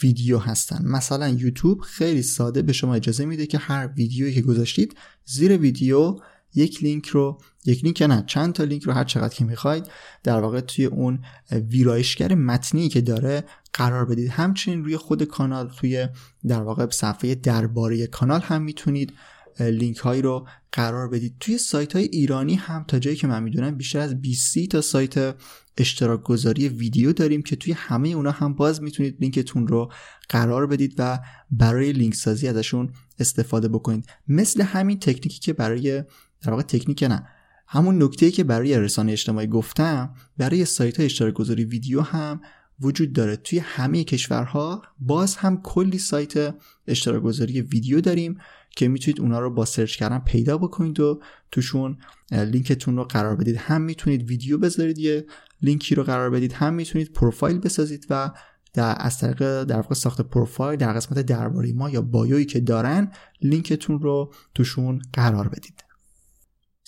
ویدیو 0.02 0.38
هستن. 0.38 0.85
مثلا 0.85 1.28
یوتیوب 1.28 1.80
خیلی 1.80 2.22
ساده 2.22 2.62
به 2.62 2.72
شما 2.72 2.94
اجازه 2.94 3.24
میده 3.24 3.46
که 3.46 3.59
هر 3.59 3.87
ویدیویی 3.96 4.35
که 4.35 4.42
گذاشتید 4.42 4.96
زیر 5.24 5.56
ویدیو 5.56 6.16
یک 6.55 6.83
لینک 6.83 7.07
رو 7.07 7.39
یک 7.67 7.85
لینک 7.85 8.03
نه 8.03 8.25
چند 8.27 8.53
تا 8.53 8.65
لینک 8.65 8.83
رو 8.83 8.93
هر 8.93 9.05
چقدر 9.05 9.35
که 9.35 9.45
می‌خواید 9.45 9.85
در 10.23 10.41
واقع 10.41 10.61
توی 10.61 10.85
اون 10.85 11.23
ویرایشگر 11.51 12.35
متنی 12.35 12.89
که 12.89 13.01
داره 13.01 13.45
قرار 13.73 14.05
بدید. 14.05 14.31
همچنین 14.31 14.85
روی 14.85 14.97
خود 14.97 15.25
کانال 15.25 15.69
توی 15.69 16.09
در 16.47 16.63
واقع 16.63 16.91
صفحه 16.91 17.35
درباره 17.35 18.07
کانال 18.07 18.41
هم 18.41 18.63
می‌تونید 18.63 19.13
لینک 19.61 19.97
هایی 19.97 20.23
رو 20.23 20.47
قرار 20.73 21.09
بدید. 21.09 21.37
توی 21.41 21.59
سایت 21.59 21.97
های 21.97 22.05
ایرانی 22.05 22.55
هم 22.55 22.85
تا 22.89 22.99
جایی 22.99 23.17
که 23.17 23.27
من 23.27 23.43
می‌دونم 23.43 23.77
بیشتر 23.77 23.99
از 23.99 24.21
20 24.21 24.59
تا 24.59 24.81
سایت 24.81 25.35
اشتراک 25.79 26.23
گذاری 26.23 26.69
ویدیو 26.69 27.13
داریم 27.13 27.43
که 27.43 27.57
توی 27.57 27.73
همه 27.73 28.09
اونا 28.09 28.31
هم 28.31 28.55
باز 28.55 28.83
می‌تونید 28.83 29.17
لینکتون 29.21 29.67
رو 29.67 29.93
قرار 30.29 30.67
بدید 30.67 30.95
و 30.99 31.19
برای 31.51 31.93
لینک 31.93 32.15
سازی 32.15 32.49
ازشون 32.49 32.93
استفاده 33.19 33.69
بکنید. 33.69 34.07
مثل 34.29 34.63
همین 34.63 34.99
تکنیکی 34.99 35.41
که 35.41 35.53
برای 35.53 36.05
در 36.42 36.50
واقع 36.50 36.62
تکنیک 36.62 37.03
نه. 37.03 37.26
همون 37.66 38.03
نکته 38.03 38.31
که 38.31 38.44
برای 38.44 38.79
رسانه 38.79 39.12
اجتماعی 39.12 39.46
گفتم 39.46 40.14
برای 40.38 40.64
سایت 40.64 40.96
های 40.96 41.07
اشتراک 41.07 41.35
گذاری 41.35 41.64
ویدیو 41.64 42.00
هم 42.00 42.40
وجود 42.81 43.12
داره. 43.12 43.37
توی 43.37 43.59
همه 43.59 44.05
کشورها 44.05 44.83
باز 45.00 45.37
هم 45.37 45.62
کلی 45.62 45.98
سایت 45.98 46.55
اشتراک 46.87 47.22
گذاری 47.22 47.61
ویدیو 47.61 48.00
داریم 48.00 48.38
که 48.76 48.88
می‌تونید 48.88 49.20
اونا 49.20 49.40
رو 49.40 49.50
با 49.50 49.64
سرچ 49.64 49.96
کردن 49.96 50.18
پیدا 50.18 50.59
بکنید 50.59 51.00
و 51.00 51.20
توشون 51.50 51.98
لینکتون 52.33 52.96
رو 52.96 53.05
قرار 53.05 53.37
بدید. 53.37 53.57
هم 53.57 53.83
می‌تونید 53.83 54.22
ویدیو 54.22 54.59
بذارید 54.59 54.98
یه 54.98 55.26
لینکی 55.62 55.94
رو 55.94 56.03
قرار 56.03 56.31
بدید. 56.31 56.53
هم 56.53 56.74
می‌تونید 56.74 57.12
پروفایل 57.12 57.59
بسازید 57.59 58.07
و 58.11 58.31
در 58.72 58.96
از 58.98 59.18
طریق 59.18 59.64
در 59.64 59.76
واقع 59.76 59.94
ساخت 59.94 60.20
پروفایل 60.20 60.79
در 60.79 60.92
قسمت 60.92 61.18
درباره 61.18 61.72
ما 61.72 61.90
یا 61.90 62.03
bio 62.03 62.28
یی 62.28 62.44
که 62.44 62.61
دارن 62.61 63.12
لینکتون 63.42 64.00
رو 64.00 64.33
توشون 64.55 65.03
قرار 65.12 65.48
بدید. 65.48 65.89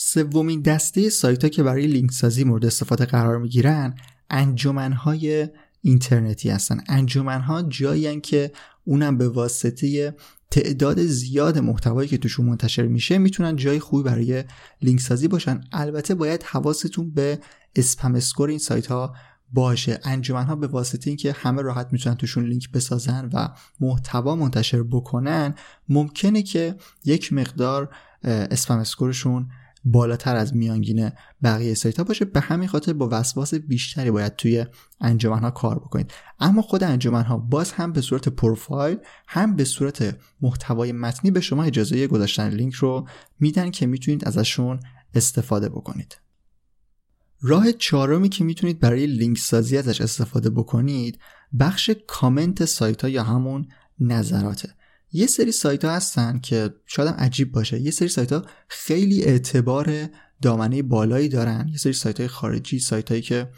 سومین 0.04 0.62
دسته 0.62 1.10
سایت 1.10 1.42
ها 1.44 1.48
که 1.48 1.62
برای 1.62 1.86
لینک 1.86 2.10
سازی 2.10 2.44
مورد 2.44 2.64
استفاده 2.64 3.04
قرار 3.04 3.38
می‌گیرن 3.38 3.94
انجمنهای 4.30 5.48
اینترنتی 5.82 6.50
هستن. 6.50 6.80
انجمنها 6.88 7.62
جایی 7.62 8.20
که 8.20 8.52
اونم 8.84 9.18
به 9.18 9.28
واسطه 9.28 10.16
تعداد 10.50 11.02
زیاد 11.02 11.58
محتوایی 11.58 12.08
که 12.08 12.18
توشون 12.18 12.46
منتشر 12.46 12.86
میشه 12.86 13.18
می‌تونن 13.18 13.56
جای 13.56 13.78
خوبی 13.78 14.02
برای 14.02 14.44
لینک 14.82 15.00
سازی 15.00 15.28
باشن. 15.28 15.60
البته 15.72 16.14
باید 16.14 16.42
حواستون 16.42 17.10
به 17.10 17.38
spam 17.76 18.14
score 18.14 18.48
این 18.48 18.58
سایت 18.58 18.86
ها 18.86 19.14
باشه. 19.52 20.00
انجمن 20.04 20.44
ها 20.44 20.56
به 20.56 20.66
واسطه 20.66 21.10
اینکه 21.10 21.32
همه 21.32 21.62
راحت 21.62 21.88
می‌تونن 21.92 22.16
توشون 22.16 22.44
لینک 22.44 22.70
بسازن 22.70 23.30
و 23.32 23.48
محتوا 23.80 24.36
منتشر 24.36 24.82
بکنن 24.82 25.54
ممکنه 25.88 26.42
که 26.42 26.76
یک 27.04 27.32
مقدار 27.32 27.94
اسپم 28.24 28.78
اسکورشون 28.78 29.48
بالاتر 29.84 30.36
از 30.36 30.56
میانگین 30.56 31.10
بقیه 31.42 31.74
سایت 31.74 31.98
ها 31.98 32.04
باشه. 32.04 32.24
به 32.24 32.40
همین 32.40 32.68
خاطر 32.68 32.92
با 32.92 33.08
وسواس 33.12 33.54
بیشتری 33.54 34.10
باید 34.10 34.36
توی 34.36 34.66
انجمن 35.00 35.38
ها 35.38 35.50
کار 35.50 35.78
بکنید. 35.78 36.12
اما 36.40 36.62
خود 36.62 36.84
انجمن 36.84 37.22
ها 37.22 37.38
باز 37.38 37.72
هم 37.72 37.92
به 37.92 38.00
صورت 38.00 38.28
پروفایل 38.28 38.98
هم 39.28 39.56
به 39.56 39.64
صورت 39.64 40.18
محتوای 40.40 40.92
متنی 40.92 41.30
به 41.30 41.40
شما 41.40 41.64
اجازه 41.64 42.06
گذاشتن 42.06 42.48
لینک 42.48 42.74
رو 42.74 43.08
میدن 43.40 43.70
که 43.70 43.86
می‌تونید 43.86 44.24
ازشون 44.24 44.80
استفاده 45.14 45.68
بکنید. 45.68 46.18
راه 47.40 47.72
چهارمی 47.72 48.28
که 48.28 48.44
می‌تونید 48.44 48.80
برای 48.80 49.06
لینک 49.06 49.38
سازی 49.38 49.78
ازش 49.78 50.00
استفاده 50.00 50.50
بکنید 50.50 51.18
بخش 51.60 51.90
کامنت 52.06 52.64
سایت 52.64 53.02
ها 53.02 53.08
یا 53.08 53.22
همون 53.22 53.68
نظراته. 53.98 54.68
یه 55.12 55.26
سری 55.26 55.52
سایت 55.52 55.84
ها 55.84 55.90
هستن 55.90 56.38
که 56.38 56.74
شاید 56.86 57.08
عجیب 57.08 57.52
باشه. 57.52 57.80
یه 57.80 57.90
سری 57.90 58.08
سایت 58.08 58.32
ها 58.32 58.44
خیلی 58.68 59.24
اعتبار 59.24 60.08
دامنه 60.42 60.82
بالایی 60.82 61.28
دارن. 61.28 61.68
یه 61.68 61.76
سری 61.76 61.92
سایت 61.92 62.20
های 62.20 62.28
خارجی 62.28 62.78
سایت 62.78 63.08
هایی 63.08 63.22
که 63.22 63.50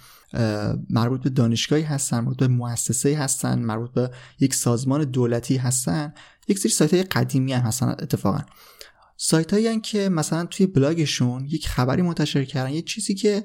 مربوط 0.90 1.22
به 1.22 1.30
دانشگاهی 1.30 1.82
هستن 1.82 2.20
مربوط 2.20 2.36
به 2.36 2.48
مؤسسه 2.48 3.18
هستن 3.18 3.58
مربوط 3.58 3.90
به 3.90 4.10
یک 4.40 4.54
سازمان 4.54 5.04
دولتی 5.04 5.56
هستن. 5.56 6.14
یک 6.48 6.58
سری 6.58 6.72
سایت 6.72 6.94
های 6.94 7.02
قدیمی 7.02 7.52
هم 7.52 7.62
هستن 7.62 7.88
اتفاقا. 7.88 8.40
سایت 9.16 9.52
هایی 9.52 9.80
که 9.80 10.08
مثلا 10.08 10.44
توی 10.46 10.66
بلاگشون 10.66 11.44
یک 11.44 11.68
خبری 11.68 12.02
منتشر 12.02 12.44
کردن 12.44 12.70
یه 12.70 12.82
چیزی 12.82 13.14
که 13.14 13.44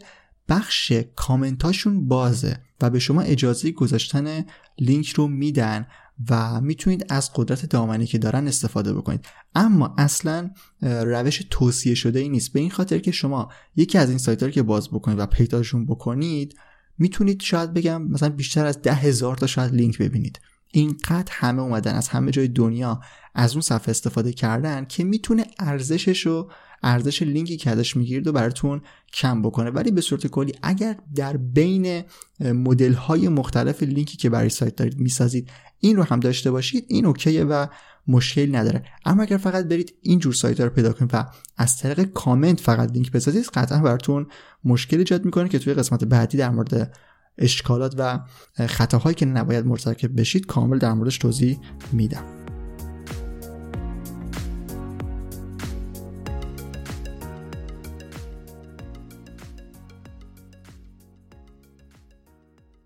بخش 0.49 0.93
کامنتاشون 1.15 2.07
بازه 2.07 2.59
و 2.81 2.89
به 2.89 2.99
شما 2.99 3.21
اجازه 3.21 3.71
گذاشتن 3.71 4.45
لینک 4.79 5.09
رو 5.09 5.27
میدن 5.27 5.87
و 6.29 6.61
می‌تونید 6.61 7.05
از 7.09 7.31
قدرت 7.35 7.65
دامنی 7.65 8.05
که 8.05 8.17
دارن 8.17 8.47
استفاده 8.47 8.93
بکنید. 8.93 9.25
اما 9.55 9.95
اصلا 9.97 10.51
روش 10.81 11.41
توصیه 11.49 11.95
شده 11.95 12.19
ای 12.19 12.29
نیست. 12.29 12.53
به 12.53 12.59
این 12.59 12.71
خاطر 12.71 12.99
که 12.99 13.11
شما 13.11 13.49
یکی 13.75 13.97
از 13.97 14.09
این 14.09 14.17
سایت 14.17 14.43
رو 14.43 14.49
که 14.49 14.63
باز 14.63 14.89
بکنید 14.89 15.19
و 15.19 15.25
پیداشون 15.25 15.85
بکنید 15.85 16.55
می‌تونید 16.97 17.41
شاید 17.41 17.73
بگم 17.73 18.01
مثلا 18.03 18.29
بیشتر 18.29 18.65
از 18.65 18.81
ده 18.81 18.93
هزار 18.93 19.37
تا 19.37 19.47
شاید 19.47 19.73
لینک 19.73 19.97
ببینید. 19.97 20.39
اینقدر 20.71 21.31
همه 21.31 21.61
اومدن 21.61 21.95
از 21.95 22.07
همه 22.07 22.31
جای 22.31 22.47
دنیا 22.47 23.01
از 23.35 23.51
اون 23.51 23.61
صفحه 23.61 23.89
استفاده 23.89 24.33
کردن 24.33 24.85
که 24.85 25.03
می‌تونه 25.03 25.45
ارزشش 25.59 26.25
رو 26.25 26.51
ارزش 26.83 27.21
لینکی 27.21 27.57
که 27.57 27.69
ازش 27.69 27.95
می‌گیرید 27.97 28.27
و 28.27 28.31
براتون 28.31 28.81
کم 29.13 29.41
بکنه. 29.41 29.69
ولی 29.69 29.91
به 29.91 30.01
صورت 30.01 30.27
کلی 30.27 30.53
اگر 30.63 30.97
در 31.15 31.37
بین 31.37 32.03
مدل 32.39 32.93
های 32.93 33.27
مختلف 33.27 33.83
لینکی 33.83 34.17
که 34.17 34.29
برای 34.29 34.49
سایت 34.49 34.75
دارید 34.75 34.99
می‌سازید 34.99 35.49
این 35.79 35.95
رو 35.95 36.03
هم 36.03 36.19
داشته 36.19 36.51
باشید 36.51 36.85
این 36.87 37.05
اوکیه 37.05 37.43
و 37.43 37.67
مشکل 38.07 38.55
نداره. 38.55 38.85
اما 39.05 39.21
اگر 39.23 39.37
فقط 39.37 39.65
برید 39.65 39.93
این 40.01 40.19
جور 40.19 40.33
سایت 40.33 40.61
رو 40.61 40.69
پیدا 40.69 40.93
کنید 40.93 41.11
و 41.13 41.25
از 41.57 41.77
طریق 41.77 42.01
کامنت 42.01 42.59
فقط 42.59 42.91
لینک 42.91 43.11
بسازید 43.11 43.45
قطعا 43.45 43.81
براتون 43.81 44.27
مشکل 44.63 44.97
ایجاد 44.97 45.25
می‌کنه 45.25 45.49
که 45.49 45.59
توی 45.59 45.73
قسمت 45.73 46.03
بعدی 46.03 46.37
در 46.37 46.49
مورد 46.49 46.95
اشکالات 47.37 47.95
و 47.97 48.19
خطاهایی 48.67 49.15
که 49.15 49.25
نباید 49.25 49.65
مرتکب 49.65 50.19
بشید 50.19 50.45
کامل 50.45 50.77
در 50.77 50.93
موردش 50.93 51.17
توضیح 51.17 51.59
میدم. 51.91 52.38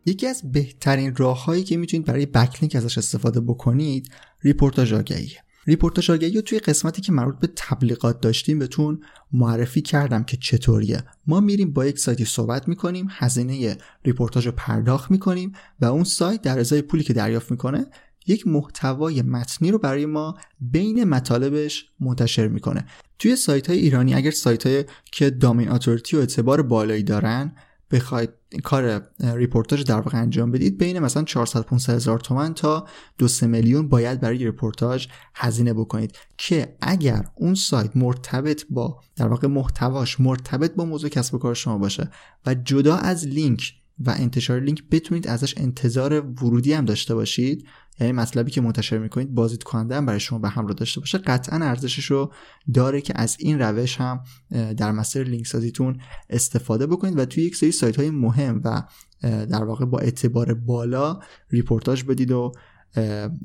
یکی 0.06 0.28
از 0.28 0.52
بهترین 0.52 1.16
راههایی 1.16 1.64
که 1.64 1.78
می‌تونید 1.78 2.06
برای 2.06 2.26
backlink 2.26 2.76
ازش 2.76 2.98
استفاده 2.98 3.42
بکنید 3.42 4.12
ریپورتاژ 4.42 4.94
آگهیه 4.94 5.44
ریپورتاژ 5.68 6.10
آگهی 6.10 6.42
توی 6.42 6.60
قسمتی 6.60 7.02
که 7.02 7.12
مربوط 7.12 7.40
به 7.40 7.50
تبلیغات 7.56 8.22
داشتیم 8.22 8.60
بهتون 8.60 9.02
معرفی 9.32 9.82
کردم 9.82 10.24
که 10.24 10.38
چطوریه. 10.38 11.04
ما 11.28 11.40
میریم 11.40 11.74
با 11.74 11.86
یک 11.86 12.00
سایتی 12.00 12.26
صحبت 12.26 12.68
می‌کنیم 12.68 13.08
هزینه 13.10 13.78
ریپورتاژ 14.06 14.46
رو 14.46 14.52
پرداخت 14.52 15.12
می‌کنیم 15.12 15.52
و 15.82 15.86
اون 15.86 16.04
سایت 16.04 16.42
در 16.42 16.60
ازای 16.60 16.82
پولی 16.82 17.04
که 17.04 17.14
دریافت 17.14 17.52
می‌کنه 17.52 17.86
یک 18.28 18.48
محتوای 18.48 19.22
متنی 19.22 19.72
رو 19.72 19.78
برای 19.78 20.06
ما 20.06 20.38
بین 20.60 21.04
مطالبش 21.04 21.90
منتشر 22.00 22.48
می‌کنه. 22.48 22.86
توی 23.20 23.36
سایت 23.36 23.70
های 23.70 23.80
ایرانی 23.80 24.14
اگر 24.14 24.32
سایت 24.32 24.68
های 24.68 24.86
که 25.12 25.30
domain 25.30 25.70
authority 25.72 26.18
و 26.18 26.20
اعتبار 26.20 26.62
بالایی 26.62 27.04
دارن 27.04 27.56
بخواید 27.94 28.30
کار 28.64 29.08
ریپورتاژ 29.20 29.84
در 29.84 29.96
واقع 29.96 30.18
انجام 30.18 30.52
بدید 30.52 30.78
بین 30.78 31.00
مثلا 31.00 31.24
400 31.24 31.62
500 31.62 31.94
هزار 31.94 32.20
تومن 32.20 32.54
تا 32.54 32.88
2 33.18 33.28
میلیون 33.48 33.88
باید 33.88 34.20
برای 34.20 34.46
ریپورتاژ 34.46 35.08
هزینه 35.36 35.74
بکنید. 35.74 36.18
که 36.38 36.76
اگر 36.82 37.26
اون 37.36 37.56
سایت 37.56 37.98
مرتبط 37.98 38.66
با 38.70 39.00
در 39.16 39.28
واقع 39.28 39.48
محتواش 39.48 40.20
مرتبط 40.20 40.76
با 40.76 40.86
موضوع 40.86 41.10
کسب 41.10 41.36
و 41.36 41.38
کار 41.38 41.54
شما 41.54 41.78
باشه 41.78 42.10
و 42.46 42.54
جدا 42.54 42.96
از 42.96 43.28
لینک 43.28 43.74
و 44.00 44.16
انتشار 44.18 44.60
لینک 44.60 44.84
بتونید 44.92 45.28
ازش 45.28 45.54
انتظار 45.58 46.14
ورودی 46.14 46.74
هم 46.74 46.86
داشته 46.86 47.16
باشید 47.16 47.68
یعنی 48.00 48.14
مطلبی 48.14 48.52
که 48.52 48.62
منتشر 48.62 48.98
می‌کنید 48.98 49.36
بازدید 49.36 49.64
کننده 49.64 49.96
هم 49.96 50.06
برای 50.06 50.20
شما 50.20 50.40
به 50.40 50.50
همراه 50.50 50.74
داشته 50.74 51.00
باشه. 51.00 51.18
قطعا 51.18 51.60
ارزشش 51.66 52.06
رو 52.06 52.34
داره 52.74 53.02
که 53.02 53.14
از 53.16 53.36
این 53.40 53.60
روش 53.60 54.02
هم 54.02 54.24
در 54.52 54.92
مسیر 54.92 55.28
لینک 55.28 55.48
سازیتون 55.48 56.02
استفاده 56.30 56.88
بکنید 56.88 57.18
و 57.18 57.26
توی 57.26 57.44
یک 57.44 57.56
سری 57.56 57.72
سایت 57.72 57.96
های 57.96 58.10
مهم 58.10 58.62
و 58.64 58.84
در 59.22 59.64
واقع 59.64 59.86
با 59.86 60.00
اعتبار 60.00 60.54
بالا 60.54 61.20
ریپورتاژ 61.50 62.04
بدید 62.04 62.32
و 62.32 62.52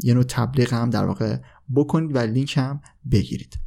یه 0.02 0.14
نوع 0.14 0.24
تبلیغ 0.24 0.74
هم 0.74 0.90
در 0.90 1.04
واقع 1.04 1.36
بکنید 1.74 2.16
و 2.16 2.18
لینک 2.18 2.56
هم 2.56 2.80
بگیرید. 3.10 3.58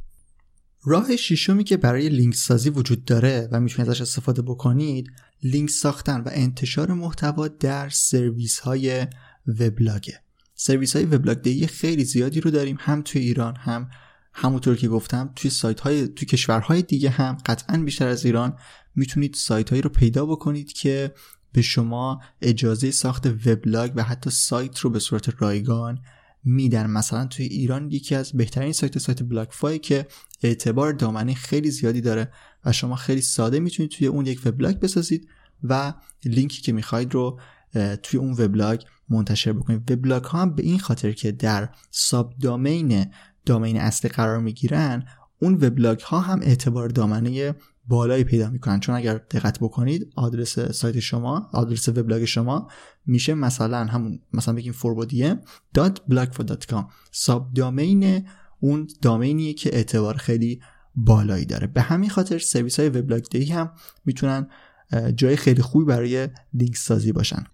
راه 0.84 1.16
شیشمی 1.16 1.64
که 1.64 1.76
برای 1.76 2.08
لینک 2.08 2.34
سازی 2.34 2.70
وجود 2.70 3.04
داره 3.04 3.48
و 3.52 3.60
می‌تونید 3.60 3.90
ازش 3.90 4.00
استفاده 4.00 4.42
بکنید 4.42 5.10
لینک 5.42 5.70
ساختن 5.70 6.20
و 6.20 6.28
انتشار 6.32 6.92
محتوا 6.92 7.48
در 7.48 7.88
سرویس 7.88 8.58
های 8.58 9.06
وبلاگه. 9.46 10.20
سرویس 10.54 10.96
های 10.96 11.04
وبلاگ 11.04 11.66
خیلی 11.66 12.04
زیادی 12.04 12.40
رو 12.40 12.50
داریم 12.50 12.76
هم 12.80 13.02
توی 13.02 13.20
ایران 13.20 13.56
هم 13.56 13.90
همونطور 14.34 14.76
که 14.76 14.88
گفتم 14.88 15.32
توی 15.36 15.50
سایت 15.50 15.80
های 15.80 16.08
توی 16.08 16.26
کشورهای 16.26 16.82
دیگه 16.82 17.10
هم 17.10 17.36
قطعا 17.46 17.78
بیشتر 17.78 18.08
از 18.08 18.24
ایران 18.26 18.56
می‌تونید 18.94 19.34
سایت 19.34 19.70
هایی 19.70 19.82
رو 19.82 19.90
پیدا 19.90 20.26
بکنید 20.26 20.72
که 20.72 21.14
به 21.52 21.62
شما 21.62 22.20
اجازه 22.42 22.90
ساخت 22.90 23.26
وبلاگ 23.26 23.92
و 23.96 24.02
حتی 24.02 24.30
سایت 24.30 24.78
رو 24.78 24.90
به 24.90 24.98
صورت 24.98 25.42
رایگان 25.42 25.98
میدن. 26.44 26.90
مثلا 26.90 27.26
توی 27.26 27.46
ایران 27.46 27.90
یکی 27.90 28.14
از 28.14 28.32
بهترین 28.32 28.72
سایت 28.72 28.98
سایت 28.98 29.22
بلاکفای 29.22 29.78
که 29.78 30.06
اعتبار 30.42 30.92
دامنه 30.92 31.34
خیلی 31.34 31.70
زیادی 31.70 32.00
داره 32.00 32.32
و 32.64 32.72
شما 32.72 32.96
خیلی 32.96 33.20
ساده 33.20 33.60
می‌تونید 33.60 33.92
توی 33.92 34.06
اون 34.06 34.26
یک 34.26 34.40
وبلاگ 34.44 34.80
بسازید 34.80 35.28
و 35.62 35.94
لینکی 36.24 36.62
که 36.62 36.72
می‌خواید 36.72 37.14
رو 37.14 37.40
توی 38.02 38.20
اون 38.20 38.32
وبلاگ 38.32 38.80
منتشر 39.12 39.52
بکنید 39.52 39.90
وبلاگ 39.90 40.24
ها 40.24 40.42
هم 40.42 40.54
به 40.54 40.62
این 40.62 40.78
خاطر 40.78 41.12
که 41.12 41.32
در 41.32 41.68
ساب 41.90 42.34
دامین 42.40 43.06
دامین 43.46 43.80
اصلی 43.80 44.10
قرار 44.10 44.38
می‌گیرن 44.38 45.04
اون 45.40 45.54
وبلاگ 45.54 46.00
ها 46.00 46.20
هم 46.20 46.40
اعتبار 46.42 46.88
دامنه 46.88 47.54
بالایی 47.88 48.24
پیدا 48.24 48.50
می‌کنن. 48.50 48.80
چون 48.80 48.94
اگر 48.94 49.14
دقت 49.14 49.58
بکنید 49.58 50.12
آدرس 50.16 50.58
سایت 50.58 51.00
شما 51.00 51.48
آدرس 51.52 51.88
وبلاگ 51.88 52.24
شما 52.24 52.68
میشه 53.06 53.34
مثلا 53.34 53.84
همون 53.84 54.20
مثلا 54.32 54.54
بگیم 54.54 54.72
forbodiem.blogspot.com 54.72 56.84
ساب 57.12 57.52
دامین 57.54 58.28
اون 58.60 58.88
دامینیه 59.02 59.54
که 59.54 59.76
اعتبار 59.76 60.16
خیلی 60.16 60.60
بالایی 60.94 61.44
داره. 61.44 61.66
به 61.66 61.82
همین 61.82 62.10
خاطر 62.10 62.38
سرویس 62.38 62.80
های 62.80 62.88
وبلاگ 62.88 63.22
دهی 63.30 63.52
هم 63.52 63.70
می‌تونن 64.04 64.48
جای 65.16 65.36
خیلی 65.36 65.62
خوبی 65.62 65.84
برای 65.84 66.28
لینک 66.54 66.76
سازی 66.76 67.12
باشن. 67.12 67.44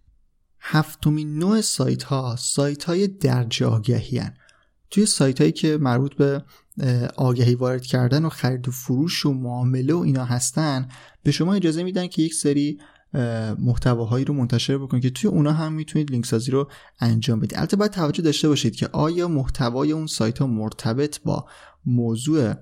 هفتمین 0.70 1.38
نوع 1.38 1.60
سایت 1.60 2.02
ها 2.02 2.36
سایت 2.38 2.84
های 2.84 3.06
درج 3.06 3.62
آگهی 3.62 4.18
هن. 4.18 4.34
توی 4.90 5.06
سایت 5.06 5.40
هایی 5.40 5.52
که 5.52 5.78
مربوط 5.80 6.14
به 6.14 6.44
آگهی 7.16 7.54
وارد 7.54 7.82
کردن 7.82 8.24
و 8.24 8.28
خرید 8.28 8.68
و 8.68 8.70
فروش 8.70 9.26
و 9.26 9.32
معامله 9.32 9.94
و 9.94 9.98
اینا 9.98 10.24
هستن 10.24 10.88
به 11.22 11.30
شما 11.30 11.54
اجازه 11.54 11.82
میدن 11.82 12.06
که 12.06 12.22
یک 12.22 12.34
سری 12.34 12.78
محتواهایی 13.58 14.24
رو 14.24 14.34
منتشر 14.34 14.78
بکنید 14.78 15.02
که 15.02 15.10
توی 15.10 15.30
اونا 15.30 15.52
هم 15.52 15.72
می‌تونید 15.72 16.10
لینک 16.10 16.26
سازی 16.26 16.50
رو 16.50 16.70
انجام 17.00 17.40
بدید 17.40 17.58
البته 17.58 17.76
باید 17.76 17.90
توجه 17.90 18.22
داشته 18.22 18.48
باشید 18.48 18.76
که 18.76 18.88
آیا 18.92 19.28
محتوای 19.28 19.92
اون 19.92 20.06
سایت 20.06 20.38
ها 20.38 20.46
مرتبط 20.46 21.20
با 21.20 21.46
موضوع 21.86 22.54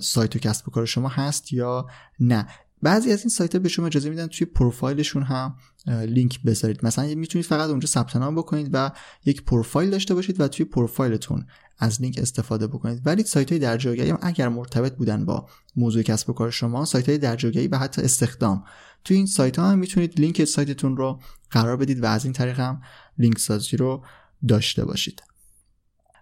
سایت 0.00 0.36
و 0.36 0.38
کسب 0.38 0.68
و 0.68 0.70
کار 0.70 0.86
شما 0.86 1.08
هست 1.08 1.52
یا 1.52 1.86
نه 2.20 2.46
بعضی 2.84 3.12
از 3.12 3.20
این 3.20 3.28
سایت 3.28 3.54
ها 3.54 3.58
به 3.58 3.68
شما 3.68 3.86
اجازه 3.86 4.10
میدن 4.10 4.26
توی 4.26 4.46
پروفایلشون 4.46 5.22
هم 5.22 5.56
لینک 5.86 6.42
بذارید. 6.42 6.84
مثلا 6.84 7.14
می‌تونید 7.14 7.46
فقط 7.46 7.70
اونجا 7.70 7.86
ثبت 7.86 8.16
نام 8.16 8.34
بکنید 8.34 8.70
و 8.72 8.90
یک 9.24 9.44
پروفایل 9.44 9.90
داشته 9.90 10.14
باشید 10.14 10.40
و 10.40 10.48
توی 10.48 10.66
پروفایلتون 10.66 11.46
از 11.78 12.02
لینک 12.02 12.18
استفاده 12.18 12.66
بکنید. 12.66 13.02
ولی 13.06 13.24
سایت 13.24 13.52
های 13.52 14.10
هم 14.10 14.18
اگر 14.22 14.48
مرتبط 14.48 14.96
بودن 14.96 15.24
با 15.24 15.48
موضوع 15.76 16.02
کسب 16.02 16.30
و 16.30 16.32
کار 16.32 16.50
شما 16.50 16.84
سایت 16.84 17.08
های 17.08 17.68
و 17.68 17.78
حتی 17.78 18.02
استخدام. 18.02 18.64
توی 19.04 19.16
این 19.16 19.26
سایت 19.26 19.58
ها 19.58 19.70
هم 19.70 19.78
می‌تونید 19.78 20.20
لینک 20.20 20.44
سایتتون 20.44 20.96
رو 20.96 21.20
قرار 21.50 21.76
بدید 21.76 22.02
و 22.02 22.06
از 22.06 22.24
این 22.24 22.32
طریق 22.32 22.60
هم 22.60 22.82
لینک 23.18 23.38
سازی 23.38 23.76
رو 23.76 24.04
داشته 24.48 24.84
باشید. 24.84 25.22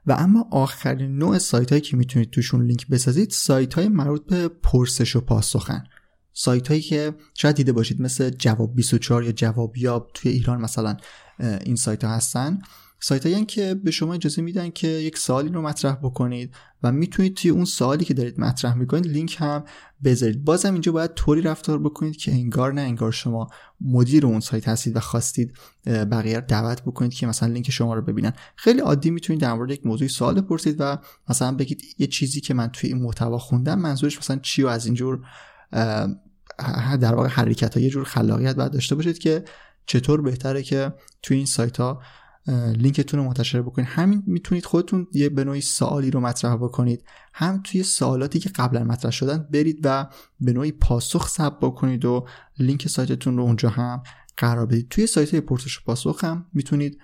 و 0.07 0.17
اما 0.19 0.49
آخرین 0.51 1.19
نوع 1.19 1.39
سایت 1.39 1.71
هایی 1.71 1.81
که 1.81 1.97
می‌تونید 1.97 2.31
توشون 2.31 2.67
لینک 2.67 2.89
بسازید 2.89 3.31
سایت 3.31 3.75
های 3.75 3.89
مربوط 3.89 4.27
به 4.27 4.49
پرسش 4.49 5.17
و 5.17 5.21
پاسخن 5.21 5.85
سایت 6.33 6.69
هایی 6.69 6.81
که 6.81 7.15
شاید 7.35 7.57
دیده 7.57 7.73
باشید 7.73 8.01
مثل 8.01 8.31
جواب 8.31 8.75
24 8.75 9.25
یا 9.25 9.33
جوابیاب 9.33 10.11
توی 10.15 10.33
ایران 10.33 10.61
مثلا 10.61 10.97
این 11.41 11.77
سایت 11.77 12.05
ها 12.05 12.11
هستن. 12.11 12.59
سایت 13.05 13.27
هایی 13.27 13.45
که 13.45 13.75
به 13.75 13.91
شما 13.91 14.15
اجازه 14.15 14.43
میدن 14.43 14.71
که 14.71 14.89
یک 14.89 15.19
سوالی 15.19 15.49
رو 15.49 15.63
مطرح 15.63 15.95
بکنید 15.95 16.55
و 16.83 16.93
می‌تونید 16.93 17.37
توی 17.37 17.51
اون 17.51 17.65
سوالی 17.65 18.05
که 18.05 18.15
دارید 18.15 18.41
مطرح 18.41 18.75
می‌کنید 18.75 19.07
لینک 19.07 19.37
هم 19.39 19.65
بذارید. 20.05 20.45
بازم 20.45 20.73
اینجا 20.73 20.93
باید 20.93 21.15
طوری 21.15 21.43
رفتار 21.43 21.79
بکنید 21.79 22.17
که 22.17 22.33
انگار 22.33 22.73
نه 22.73 22.81
انگار 22.81 23.13
شما 23.13 23.49
مدیر 23.81 24.27
اون 24.27 24.41
سایت 24.41 24.69
هستید 24.69 24.97
و 24.97 25.01
خواستید 25.01 25.57
بقیه 25.87 26.39
رو 26.39 26.45
دعوت 26.49 26.83
بکنید 26.83 27.15
که 27.15 27.27
مثلا 27.27 27.49
لینک 27.53 27.71
شما 27.71 27.95
رو 27.95 28.03
ببینن. 28.03 28.33
خیلی 28.57 28.81
عادی 28.81 29.11
می‌تونید 29.11 29.43
در 29.43 29.55
مورد 29.55 29.71
یک 29.71 29.87
موضوعی 29.87 30.09
سوال 30.09 30.41
بپرسید 30.41 30.77
و 30.79 30.99
مثلا 31.29 31.53
بگید 31.53 31.83
یه 31.99 32.07
چیزی 32.07 32.41
که 32.41 32.55
من 32.55 32.69
توی 32.69 32.93
این 32.93 33.03
محتوا 33.03 33.39
خوندم 33.39 33.79
منظورش 33.79 34.19
مثلا 34.19 34.39
چی 34.43 34.63
و 34.63 34.67
از 34.67 34.87
اینجور 34.87 35.21
در 37.01 37.15
واقع 37.15 37.29
حرکت 37.29 37.77
یه 37.77 37.91
جور 37.91 38.05
خلاقیت 38.05 38.57
باید 38.57 38.73
داشته 38.73 38.95
باشید 38.95 39.19
که 39.19 39.45
چطور 39.87 40.23
بهتره 40.23 40.63
که 40.63 40.93
توی 41.23 41.37
این 41.37 41.47
سایت 41.47 41.77
ها 41.77 42.03
لینکتون 42.77 43.21
رو 43.21 43.27
منتشر 43.27 43.63
بکنید. 43.63 43.89
همین 43.91 44.23
می‌تونید 44.27 44.65
خودتون 44.65 45.07
یه 45.13 45.29
به 45.29 45.45
نوعی 45.45 45.61
سوالی 45.61 46.11
رو 46.11 46.21
مطرح 46.21 46.57
بکنید. 46.57 47.05
هم 47.35 47.61
توی 47.65 47.83
سوالاتی 47.83 48.39
که 48.39 48.49
قبلا 48.49 48.85
مطرح 48.85 49.11
شدن 49.11 49.49
برید 49.53 49.81
و 49.85 50.09
به 50.41 50.53
نوعی 50.53 50.73
پاسخ 50.73 51.29
ثبت 51.29 51.61
بکنید 51.61 52.05
و 52.05 52.27
لینک 52.59 52.89
سایتتون 52.89 53.37
رو 53.37 53.43
اونجا 53.43 53.69
هم 53.69 54.03
قرار 54.37 54.67
بدید. 54.67 54.89
توی 54.89 55.07
سایت 55.07 55.31
های 55.31 55.41
پرسش 55.41 55.81
پاسخ 55.81 56.25
هم 56.25 56.47
می‌تونید 56.53 56.99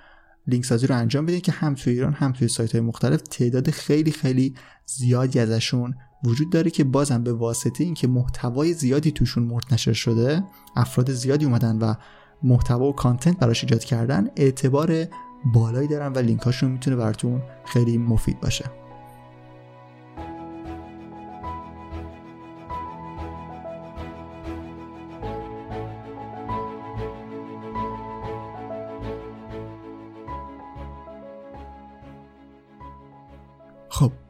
لینک 0.46 0.64
سازی 0.64 0.86
رو 0.86 0.96
انجام 0.96 1.26
بدید 1.26 1.42
که 1.42 1.52
هم 1.52 1.74
توی 1.74 1.92
ایران 1.92 2.12
هم 2.12 2.32
توی 2.32 2.48
سایت 2.48 2.72
های 2.72 2.80
مختلف 2.80 3.22
تعداد 3.22 3.70
خیلی 3.70 4.12
خیلی 4.12 4.54
زیادی 4.86 5.38
ازشون 5.38 5.94
وجود 6.24 6.50
داره 6.50 6.70
که 6.70 6.84
بازم 6.84 7.22
به 7.22 7.32
واسطه 7.32 7.84
اینکه 7.84 8.08
محتوای 8.08 8.72
زیادی 8.72 9.12
توشون 9.12 9.42
منتشر 9.42 9.92
شده 9.92 10.44
افراد 10.76 11.12
زیادی 11.12 11.44
اومدن 11.44 11.78
و 11.78 11.94
محتوا 12.42 12.88
و 12.88 12.92
content 12.92 13.38
براش 13.38 13.64
ایجاد 13.64 13.84
کردن 13.84 14.28
اعتبار 14.36 15.06
بالایی 15.54 15.88
دارن 15.88 16.12
و 16.12 16.18
لینکاشون 16.18 16.70
می‌تونه 16.70 16.96
براتون 16.96 17.42
خیلی 17.64 17.98
مفید 17.98 18.40
باشه. 18.40 18.77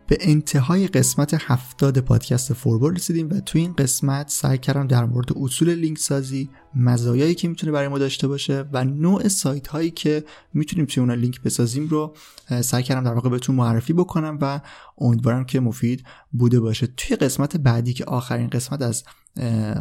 به 0.09 0.18
انتهای 0.21 0.87
قسمت 0.87 1.35
هفتاد 1.35 1.99
پادکست 1.99 2.53
فوربور 2.53 2.94
رسیدیم 2.94 3.29
و 3.31 3.40
توی 3.40 3.61
این 3.61 3.73
قسمت 3.73 4.31
سعی 4.31 4.59
کردم 4.59 4.87
در 4.87 5.05
مورد 5.05 5.27
اصول 5.37 5.75
لینک 5.75 5.99
سازی 5.99 6.51
مزایایی 6.75 7.35
که 7.35 7.49
می‌تونه 7.49 7.73
برای 7.73 7.88
ما 7.88 7.99
داشته 7.99 8.29
باشه 8.29 8.64
و 8.73 8.85
نوع 8.85 9.29
سایت 9.29 9.66
هایی 9.66 9.90
که 9.90 10.25
می‌تونیم 10.55 10.87
توی 10.87 11.01
اون 11.01 11.12
لینک 11.12 11.42
بسازیم 11.42 11.88
رو 11.88 12.16
سعی 12.61 12.83
کردم 12.83 13.05
در 13.05 13.14
واقع 13.14 13.29
بهتون 13.29 13.57
معرفی 13.57 13.92
بکنم 13.92 14.38
و 14.40 14.61
امیدوارم 14.99 15.44
که 15.44 15.61
مفید 15.61 16.05
بوده 16.33 16.61
باشه. 16.61 16.87
توی 16.97 17.16
قسمت 17.16 17.57
بعدی 17.57 17.92
که 17.92 18.05
آخرین 18.05 18.49
قسمت 18.49 18.83
از 18.83 19.05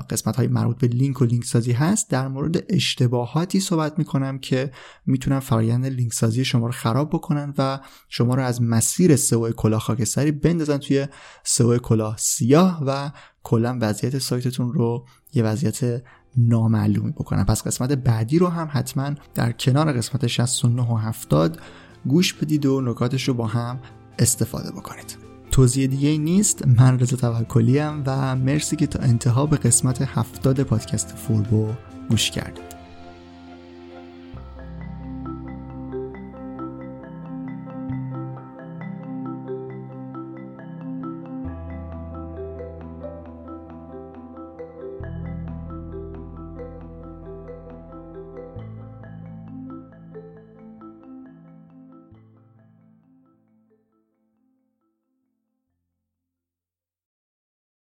قسمت 0.10 0.36
های 0.36 0.48
مربوط 0.48 0.78
به 0.78 0.88
لینک 0.88 1.22
و 1.22 1.26
لینک 1.26 1.46
سازی 1.46 1.72
هست. 1.72 2.10
در 2.10 2.28
مورد 2.28 2.64
اشتباهاتی 2.70 3.60
صحبت 3.60 4.00
می‌کنم 4.00 4.40
که 4.40 4.72
می‌تونن 5.06 5.40
فرایند 5.40 5.86
لینک 5.86 6.14
سازی 6.14 6.46
شما 6.46 6.66
رو 6.66 6.72
خراب 6.72 7.10
بکنن 7.10 7.54
و 7.58 7.80
شما 8.10 8.36
رو 8.36 8.44
از 8.44 8.62
مسیر 8.62 9.16
سئو 9.16 9.52
کلاه 9.52 9.80
خاکستری 9.80 10.32
بندازن 10.32 10.78
توی 10.78 11.08
سئو 11.44 11.78
کلاه 11.78 12.16
سیاه 12.18 12.84
و 12.86 13.12
کلا 13.44 13.78
وضعیت 13.82 14.18
سایتتون 14.18 14.74
رو 14.74 15.06
یه 15.34 15.44
وضعیت 15.44 16.04
نامعلومی 16.38 17.12
بکنن. 17.12 17.44
پس 17.44 17.64
قسمت 17.64 17.92
بعدی 17.92 18.40
رو 18.40 18.48
هم 18.48 18.70
حتما 18.72 19.12
در 19.36 19.52
کنار 19.52 19.94
قسمت 19.94 20.28
69 20.28 20.82
و 20.82 20.96
70 20.96 21.62
گوش 22.06 22.34
بدید 22.34 22.66
و 22.66 22.82
نکاتش 22.82 23.28
رو 23.28 23.34
با 23.34 23.48
هم 23.48 23.80
استفاده 24.20 24.72
بکنید. 24.72 25.27
توضیح 25.58 25.88
دیگه 25.88 26.18
نیست. 26.18 26.68
من 26.68 27.00
رضا 27.00 27.18
توکلی 27.18 27.80
و 27.80 28.36
مرسی 28.36 28.76
که 28.76 28.88
تا 28.88 29.00
انتها 29.00 29.46
به 29.46 29.58
قسمت 29.58 30.02
هفتاد 30.02 30.64
پادکست 30.64 31.14
فوربو 31.18 31.70
گوش 32.10 32.32
کردید. 32.32 32.77